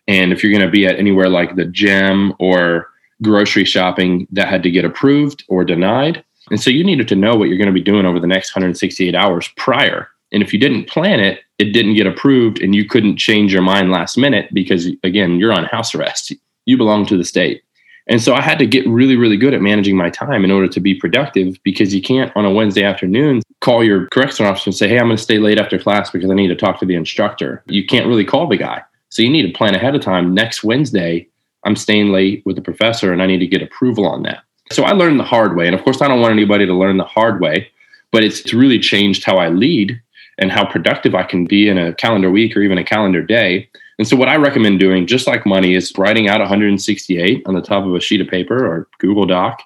And 0.09 0.33
if 0.33 0.42
you're 0.42 0.53
going 0.53 0.64
to 0.64 0.70
be 0.70 0.87
at 0.87 0.96
anywhere 0.98 1.29
like 1.29 1.57
the 1.57 1.66
gym 1.66 2.33
or 2.38 2.88
grocery 3.22 3.66
shopping, 3.66 4.27
that 4.33 4.48
had 4.48 4.62
to 4.62 4.70
get 4.70 4.87
approved 4.87 5.44
or 5.48 5.62
denied. 5.62 6.24
And 6.51 6.59
so 6.59 6.70
you 6.70 6.85
needed 6.85 7.07
to 7.09 7.16
know 7.16 7.37
what 7.37 7.51
you're 7.51 7.59
going 7.59 7.66
to 7.66 7.72
be 7.72 7.83
doing 7.83 8.07
over 8.07 8.18
the 8.18 8.27
next 8.27 8.57
168 8.57 9.14
hours 9.14 9.46
prior. 9.59 10.09
And 10.32 10.42
if 10.42 10.52
you 10.52 10.58
didn't 10.58 10.88
plan 10.88 11.20
it, 11.20 11.40
it 11.58 11.72
didn't 11.72 11.94
get 11.94 12.06
approved 12.06 12.60
and 12.60 12.74
you 12.74 12.84
couldn't 12.84 13.16
change 13.16 13.52
your 13.52 13.62
mind 13.62 13.90
last 13.90 14.16
minute 14.16 14.48
because, 14.52 14.88
again, 15.02 15.38
you're 15.38 15.52
on 15.52 15.64
house 15.64 15.94
arrest. 15.94 16.32
You 16.66 16.76
belong 16.76 17.06
to 17.06 17.16
the 17.16 17.24
state. 17.24 17.62
And 18.08 18.22
so 18.22 18.34
I 18.34 18.40
had 18.40 18.58
to 18.58 18.66
get 18.66 18.86
really, 18.88 19.16
really 19.16 19.36
good 19.36 19.52
at 19.52 19.60
managing 19.60 19.96
my 19.96 20.08
time 20.08 20.44
in 20.44 20.50
order 20.50 20.68
to 20.68 20.80
be 20.80 20.94
productive 20.94 21.58
because 21.62 21.94
you 21.94 22.00
can't 22.00 22.32
on 22.34 22.46
a 22.46 22.50
Wednesday 22.50 22.82
afternoon 22.82 23.42
call 23.60 23.84
your 23.84 24.06
correction 24.08 24.46
officer 24.46 24.70
and 24.70 24.76
say, 24.76 24.88
Hey, 24.88 24.98
I'm 24.98 25.06
going 25.06 25.16
to 25.16 25.22
stay 25.22 25.38
late 25.38 25.58
after 25.58 25.78
class 25.78 26.10
because 26.10 26.30
I 26.30 26.34
need 26.34 26.48
to 26.48 26.56
talk 26.56 26.78
to 26.80 26.86
the 26.86 26.94
instructor. 26.94 27.62
You 27.66 27.84
can't 27.84 28.06
really 28.06 28.24
call 28.24 28.46
the 28.46 28.56
guy. 28.56 28.82
So 29.10 29.22
you 29.22 29.30
need 29.30 29.50
to 29.50 29.56
plan 29.56 29.74
ahead 29.74 29.94
of 29.94 30.00
time. 30.00 30.32
Next 30.32 30.64
Wednesday, 30.64 31.28
I'm 31.64 31.76
staying 31.76 32.10
late 32.10 32.42
with 32.46 32.56
the 32.56 32.62
professor 32.62 33.12
and 33.12 33.22
I 33.22 33.26
need 33.26 33.40
to 33.40 33.46
get 33.46 33.62
approval 33.62 34.06
on 34.06 34.22
that. 34.22 34.42
So 34.70 34.84
I 34.84 34.92
learned 34.92 35.18
the 35.18 35.24
hard 35.24 35.56
way. 35.56 35.66
And 35.66 35.74
of 35.74 35.82
course, 35.82 36.00
I 36.00 36.08
don't 36.08 36.20
want 36.20 36.32
anybody 36.32 36.66
to 36.66 36.74
learn 36.74 36.98
the 36.98 37.04
hard 37.04 37.40
way, 37.40 37.68
but 38.10 38.22
it's 38.22 38.52
really 38.54 38.78
changed 38.78 39.24
how 39.24 39.36
I 39.36 39.48
lead 39.48 40.00
and 40.38 40.53
how 40.53 40.64
productive 40.64 41.14
I 41.14 41.24
can 41.24 41.44
be 41.44 41.68
in 41.68 41.77
a 41.77 41.92
calendar 41.94 42.31
week 42.31 42.57
or 42.57 42.62
even 42.62 42.79
a 42.79 42.85
calendar 42.85 43.22
day. 43.22 43.68
And 43.98 44.07
so, 44.07 44.16
what 44.16 44.29
I 44.29 44.37
recommend 44.37 44.79
doing, 44.79 45.07
just 45.07 45.27
like 45.27 45.44
money, 45.44 45.74
is 45.74 45.92
writing 45.98 46.29
out 46.29 46.40
168 46.40 47.42
on 47.46 47.55
the 47.55 47.61
top 47.61 47.85
of 47.85 47.94
a 47.94 48.01
sheet 48.01 48.20
of 48.20 48.29
paper 48.29 48.64
or 48.64 48.88
Google 48.98 49.27
Doc 49.27 49.61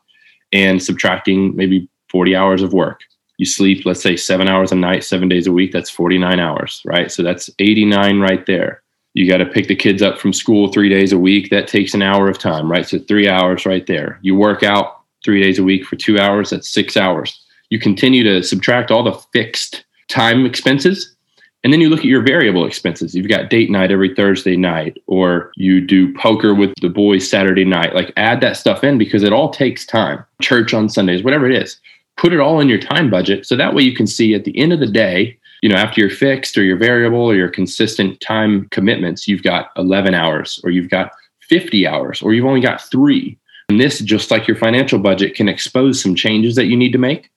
and 0.52 0.82
subtracting 0.82 1.54
maybe 1.54 1.88
40 2.10 2.34
hours 2.34 2.62
of 2.62 2.72
work. 2.72 3.00
You 3.36 3.46
sleep, 3.46 3.84
let's 3.84 4.02
say, 4.02 4.16
seven 4.16 4.48
hours 4.48 4.72
a 4.72 4.74
night, 4.74 5.04
seven 5.04 5.28
days 5.28 5.46
a 5.46 5.52
week. 5.52 5.72
That's 5.72 5.90
49 5.90 6.40
hours, 6.40 6.80
right? 6.86 7.12
So, 7.12 7.22
that's 7.22 7.50
89 7.58 8.20
right 8.20 8.44
there. 8.46 8.82
You 9.14 9.28
got 9.28 9.38
to 9.38 9.46
pick 9.46 9.68
the 9.68 9.76
kids 9.76 10.00
up 10.00 10.18
from 10.18 10.32
school 10.32 10.72
three 10.72 10.88
days 10.88 11.12
a 11.12 11.18
week. 11.18 11.50
That 11.50 11.68
takes 11.68 11.92
an 11.92 12.00
hour 12.00 12.28
of 12.30 12.38
time, 12.38 12.70
right? 12.70 12.88
So, 12.88 12.98
three 12.98 13.28
hours 13.28 13.66
right 13.66 13.86
there. 13.86 14.18
You 14.22 14.34
work 14.34 14.62
out 14.62 15.00
three 15.22 15.42
days 15.42 15.58
a 15.58 15.64
week 15.64 15.84
for 15.84 15.96
two 15.96 16.18
hours. 16.18 16.50
That's 16.50 16.72
six 16.72 16.96
hours. 16.96 17.38
You 17.68 17.78
continue 17.78 18.24
to 18.24 18.42
subtract 18.42 18.90
all 18.90 19.02
the 19.02 19.20
fixed 19.32 19.84
time 20.12 20.44
expenses. 20.44 21.16
And 21.64 21.72
then 21.72 21.80
you 21.80 21.88
look 21.88 22.00
at 22.00 22.06
your 22.06 22.22
variable 22.22 22.66
expenses. 22.66 23.14
You've 23.14 23.28
got 23.28 23.48
date 23.48 23.70
night 23.70 23.92
every 23.92 24.14
Thursday 24.14 24.56
night, 24.56 24.98
or 25.06 25.52
you 25.56 25.80
do 25.80 26.12
poker 26.14 26.54
with 26.54 26.72
the 26.80 26.88
boys 26.88 27.28
Saturday 27.28 27.64
night. 27.64 27.94
Like 27.94 28.12
add 28.16 28.40
that 28.40 28.56
stuff 28.56 28.82
in 28.82 28.98
because 28.98 29.22
it 29.22 29.32
all 29.32 29.50
takes 29.50 29.86
time. 29.86 30.24
Church 30.40 30.74
on 30.74 30.88
Sundays, 30.88 31.22
whatever 31.22 31.48
it 31.48 31.62
is. 31.62 31.80
Put 32.16 32.32
it 32.32 32.40
all 32.40 32.60
in 32.60 32.68
your 32.68 32.80
time 32.80 33.10
budget. 33.10 33.46
So 33.46 33.56
that 33.56 33.74
way 33.74 33.82
you 33.82 33.94
can 33.94 34.08
see 34.08 34.34
at 34.34 34.44
the 34.44 34.58
end 34.58 34.72
of 34.72 34.80
the 34.80 34.86
day, 34.86 35.38
you 35.62 35.68
know, 35.68 35.76
after 35.76 36.00
you're 36.00 36.10
fixed 36.10 36.58
or 36.58 36.64
your 36.64 36.76
variable 36.76 37.20
or 37.20 37.36
your 37.36 37.48
consistent 37.48 38.20
time 38.20 38.68
commitments, 38.70 39.28
you've 39.28 39.44
got 39.44 39.70
11 39.76 40.14
hours 40.14 40.60
or 40.64 40.70
you've 40.70 40.90
got 40.90 41.12
50 41.48 41.86
hours 41.86 42.20
or 42.20 42.34
you've 42.34 42.44
only 42.44 42.60
got 42.60 42.82
three. 42.90 43.38
And 43.68 43.80
this, 43.80 44.00
just 44.00 44.32
like 44.32 44.48
your 44.48 44.56
financial 44.56 44.98
budget, 44.98 45.36
can 45.36 45.48
expose 45.48 46.02
some 46.02 46.16
changes 46.16 46.56
that 46.56 46.66
you 46.66 46.76
need 46.76 46.92
to 46.92 46.98
make 46.98 47.30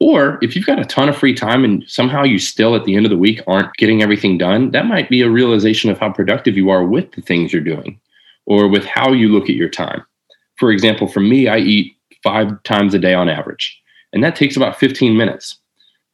or 0.00 0.38
if 0.42 0.54
you've 0.54 0.66
got 0.66 0.78
a 0.78 0.84
ton 0.84 1.08
of 1.08 1.16
free 1.16 1.34
time 1.34 1.64
and 1.64 1.84
somehow 1.88 2.22
you 2.22 2.38
still 2.38 2.76
at 2.76 2.84
the 2.84 2.94
end 2.94 3.04
of 3.04 3.10
the 3.10 3.18
week 3.18 3.40
aren't 3.46 3.74
getting 3.74 4.02
everything 4.02 4.38
done, 4.38 4.70
that 4.70 4.86
might 4.86 5.08
be 5.08 5.22
a 5.22 5.30
realization 5.30 5.90
of 5.90 5.98
how 5.98 6.12
productive 6.12 6.56
you 6.56 6.70
are 6.70 6.84
with 6.84 7.10
the 7.12 7.22
things 7.22 7.52
you're 7.52 7.62
doing 7.62 8.00
or 8.46 8.68
with 8.68 8.84
how 8.84 9.12
you 9.12 9.28
look 9.28 9.44
at 9.44 9.56
your 9.56 9.68
time. 9.68 10.04
For 10.56 10.70
example, 10.70 11.08
for 11.08 11.20
me, 11.20 11.48
I 11.48 11.58
eat 11.58 11.96
five 12.22 12.62
times 12.62 12.94
a 12.94 12.98
day 12.98 13.14
on 13.14 13.28
average, 13.28 13.80
and 14.12 14.22
that 14.22 14.36
takes 14.36 14.56
about 14.56 14.78
15 14.78 15.16
minutes. 15.16 15.58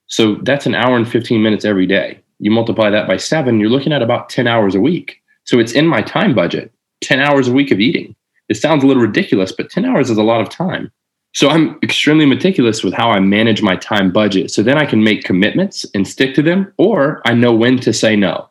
So 0.07 0.37
that's 0.43 0.67
an 0.67 0.75
hour 0.75 0.97
and 0.97 1.09
15 1.09 1.43
minutes 1.43 1.65
every 1.65 1.87
day. 1.87 2.21
You 2.39 2.51
multiply 2.51 2.91
that 2.91 3.07
by 3.07 3.17
seven, 3.17 3.61
you're 3.61 3.71
looking 3.71 3.93
at 3.93 4.03
about 4.03 4.29
10 4.29 4.47
hours 4.47 4.75
a 4.75 4.81
week. 4.81 5.21
So 5.45 5.59
it's 5.59 5.73
in 5.73 5.87
my 5.87 6.03
time 6.03 6.35
budget, 6.35 6.73
10 7.03 7.21
hours 7.21 7.49
a 7.49 7.53
week 7.53 7.71
of 7.71 7.81
eating. 7.81 8.17
It 8.49 8.57
sounds 8.57 8.83
a 8.83 8.87
little 8.87 9.03
ridiculous, 9.03 9.53
but 9.53 9.71
10 9.71 9.85
hours 9.85 10.11
is 10.11 10.19
a 10.19 10.23
lot 10.23 10.41
of 10.41 10.49
time. 10.49 10.91
So 11.35 11.49
I'm 11.49 11.77
extremely 11.83 12.27
meticulous 12.27 12.85
with 12.85 12.95
how 12.95 13.11
I 13.11 13.19
manage 13.19 13.61
my 13.61 13.75
time 13.75 14.13
budget. 14.13 14.53
So 14.53 14.63
then 14.63 14.79
I 14.79 14.87
can 14.87 15.03
make 15.03 15.25
commitments 15.25 15.85
and 15.93 16.07
stick 16.07 16.33
to 16.37 16.43
them, 16.43 16.73
or 16.79 17.21
I 17.25 17.35
know 17.35 17.53
when 17.53 17.81
to 17.81 17.93
say 17.93 18.15
no. 18.15 18.49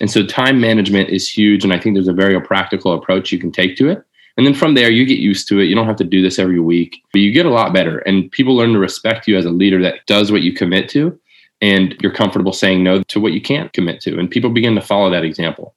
And 0.00 0.10
so 0.10 0.26
time 0.26 0.60
management 0.60 1.10
is 1.10 1.28
huge. 1.28 1.62
And 1.62 1.72
I 1.72 1.78
think 1.78 1.94
there's 1.94 2.08
a 2.08 2.12
very 2.12 2.38
practical 2.40 2.94
approach 2.94 3.30
you 3.30 3.38
can 3.38 3.52
take 3.52 3.76
to 3.76 3.88
it. 3.88 4.02
And 4.36 4.44
then 4.44 4.54
from 4.54 4.74
there, 4.74 4.90
you 4.90 5.06
get 5.06 5.20
used 5.20 5.46
to 5.48 5.60
it. 5.60 5.66
You 5.66 5.76
don't 5.76 5.86
have 5.86 5.96
to 5.96 6.04
do 6.04 6.20
this 6.20 6.40
every 6.40 6.58
week, 6.58 7.00
but 7.12 7.20
you 7.20 7.32
get 7.32 7.46
a 7.46 7.50
lot 7.50 7.72
better. 7.72 7.98
And 7.98 8.30
people 8.32 8.56
learn 8.56 8.72
to 8.72 8.78
respect 8.80 9.28
you 9.28 9.38
as 9.38 9.44
a 9.46 9.50
leader 9.50 9.80
that 9.82 10.04
does 10.06 10.32
what 10.32 10.42
you 10.42 10.52
commit 10.52 10.88
to. 10.90 11.18
And 11.60 11.96
you're 12.02 12.12
comfortable 12.12 12.52
saying 12.52 12.82
no 12.82 13.04
to 13.04 13.20
what 13.20 13.34
you 13.34 13.40
can't 13.40 13.72
commit 13.72 14.00
to. 14.00 14.18
And 14.18 14.28
people 14.28 14.50
begin 14.50 14.74
to 14.74 14.82
follow 14.82 15.10
that 15.10 15.24
example. 15.24 15.75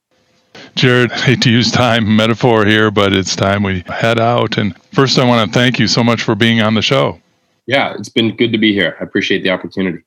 Jared, 0.76 1.12
I 1.12 1.18
hate 1.20 1.42
to 1.42 1.50
use 1.50 1.70
time 1.70 2.16
metaphor 2.16 2.64
here, 2.64 2.90
but 2.90 3.12
it's 3.12 3.36
time 3.36 3.62
we 3.62 3.80
head 3.86 4.18
out. 4.18 4.56
And 4.56 4.76
first, 4.94 5.18
I 5.18 5.26
want 5.26 5.52
to 5.52 5.58
thank 5.58 5.78
you 5.78 5.86
so 5.86 6.02
much 6.02 6.22
for 6.22 6.34
being 6.34 6.60
on 6.60 6.74
the 6.74 6.82
show. 6.82 7.20
Yeah, 7.66 7.94
it's 7.98 8.08
been 8.08 8.34
good 8.36 8.52
to 8.52 8.58
be 8.58 8.72
here. 8.72 8.96
I 9.00 9.04
appreciate 9.04 9.42
the 9.42 9.50
opportunity. 9.50 10.02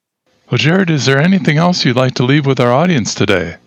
Well, 0.49 0.57
Jared, 0.57 0.89
is 0.89 1.05
there 1.05 1.19
anything 1.19 1.57
else 1.57 1.85
you'd 1.85 1.95
like 1.95 2.15
to 2.15 2.23
leave 2.23 2.45
with 2.45 2.59
our 2.59 2.71
audience 2.71 3.13
today? 3.13 3.57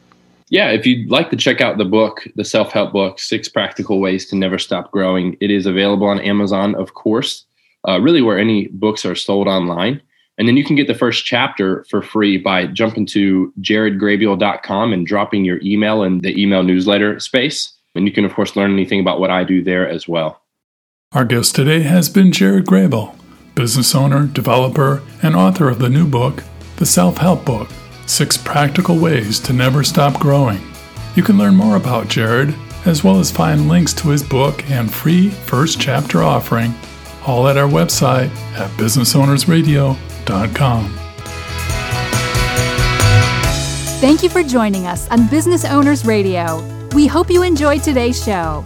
Yeah, 0.49 0.71
if 0.71 0.87
you'd 0.87 1.11
like 1.11 1.31
to 1.31 1.37
check 1.37 1.61
out 1.61 1.79
the 1.79 1.85
book, 1.85 2.27
the 2.37 2.45
self 2.45 2.73
help 2.73 2.93
book, 2.93 3.19
Six 3.19 3.49
Practical 3.49 4.01
Ways 4.01 4.27
to 4.27 4.37
Never 4.37 4.59
Stop 4.59 4.91
Growing, 4.93 5.37
it 5.41 5.51
is 5.51 5.67
available 5.67 6.07
on 6.07 6.21
Amazon, 6.21 6.75
of 6.75 6.95
course. 6.95 7.45
uh, 7.89 8.01
really 8.01 8.23
where 8.23 8.39
any 8.39 8.67
books 8.69 9.05
are 9.05 9.15
sold 9.15 9.47
online. 9.49 10.01
And 10.39 10.47
then 10.47 10.57
you 10.57 10.65
can 10.65 10.77
get 10.77 10.87
the 10.87 10.95
first 10.95 11.25
chapter 11.25 11.85
for 11.89 12.03
free 12.03 12.37
by 12.37 12.67
jumping 12.67 13.07
to 13.07 13.53
jaredgraybiel.com 13.61 14.93
and 14.93 15.07
dropping 15.07 15.45
your 15.45 15.61
email 15.63 16.03
in 16.03 16.21
the 16.21 16.41
email 16.41 16.63
newsletter 16.63 17.19
space. 17.21 17.73
And 17.95 18.07
you 18.07 18.13
can, 18.13 18.27
of 18.27 18.35
course, 18.35 18.57
learn 18.57 18.73
anything 18.73 19.01
about 19.01 19.19
what 19.19 19.31
I 19.31 19.45
do 19.45 19.63
there 19.65 19.89
as 19.89 20.07
well. 20.07 20.43
Our 21.13 21.25
guest 21.25 21.55
today 21.55 21.83
has 21.83 22.11
been 22.11 22.33
Jared 22.33 22.67
Graybiel, 22.67 23.17
business 23.55 23.95
owner, 23.95 24.27
developer, 24.27 25.03
and 25.23 25.35
author 25.35 25.71
of 25.71 25.79
the 25.79 25.89
new 25.89 26.07
book, 26.07 26.43
The 26.77 26.85
Self 26.85 27.17
Help 27.17 27.47
Book 27.47 27.71
Six 28.05 28.37
Practical 28.37 28.99
Ways 28.99 29.41
to 29.41 29.53
Never 29.55 29.83
Stop 29.83 30.21
Growing. 30.21 30.61
You 31.15 31.23
can 31.23 31.39
learn 31.39 31.55
more 31.55 31.77
about 31.77 32.09
Jared, 32.09 32.55
as 32.85 33.03
well 33.03 33.19
as 33.19 33.31
find 33.31 33.69
links 33.69 33.95
to 33.95 34.09
his 34.09 34.23
book 34.23 34.69
and 34.71 34.93
free 34.93 35.31
first 35.31 35.81
chapter 35.81 36.23
offering, 36.23 36.75
all 37.27 37.49
at 37.49 37.57
our 37.57 37.69
website 37.69 38.29
at 38.55 38.71
businessownersradio.com. 38.73 40.16
Thank 44.01 44.23
you 44.23 44.29
for 44.29 44.43
joining 44.43 44.87
us 44.87 45.09
on 45.11 45.27
Business 45.29 45.65
Owners 45.65 46.05
Radio. 46.05 46.63
We 46.95 47.07
hope 47.07 47.31
you 47.31 47.43
enjoyed 47.43 47.83
today's 47.83 48.23
show. 48.23 48.63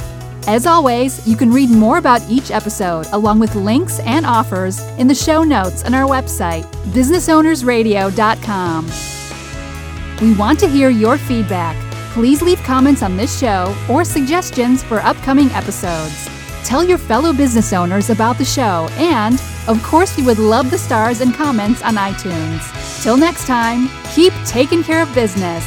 As 0.46 0.66
always, 0.66 1.26
you 1.26 1.36
can 1.36 1.52
read 1.52 1.70
more 1.70 1.98
about 1.98 2.22
each 2.28 2.50
episode 2.50 3.06
along 3.12 3.38
with 3.40 3.54
links 3.54 4.00
and 4.00 4.24
offers 4.26 4.80
in 4.98 5.06
the 5.06 5.14
show 5.14 5.44
notes 5.44 5.84
on 5.84 5.94
our 5.94 6.08
website, 6.08 6.64
businessownersradio.com. 6.92 8.90
We 10.20 10.34
want 10.34 10.58
to 10.60 10.68
hear 10.68 10.90
your 10.90 11.16
feedback. 11.18 11.76
Please 12.12 12.42
leave 12.42 12.58
comments 12.64 13.02
on 13.02 13.16
this 13.16 13.38
show 13.38 13.74
or 13.88 14.04
suggestions 14.04 14.82
for 14.82 14.98
upcoming 15.00 15.50
episodes. 15.50 16.28
Tell 16.64 16.84
your 16.84 16.98
fellow 16.98 17.32
business 17.32 17.72
owners 17.72 18.10
about 18.10 18.38
the 18.38 18.44
show, 18.44 18.88
and, 18.92 19.40
of 19.66 19.82
course, 19.82 20.16
we 20.16 20.22
would 20.22 20.38
love 20.38 20.70
the 20.70 20.78
stars 20.78 21.20
and 21.20 21.34
comments 21.34 21.82
on 21.82 21.96
iTunes. 21.96 23.02
Till 23.02 23.16
next 23.16 23.46
time, 23.46 23.88
keep 24.14 24.32
taking 24.44 24.82
care 24.82 25.02
of 25.02 25.12
business. 25.14 25.64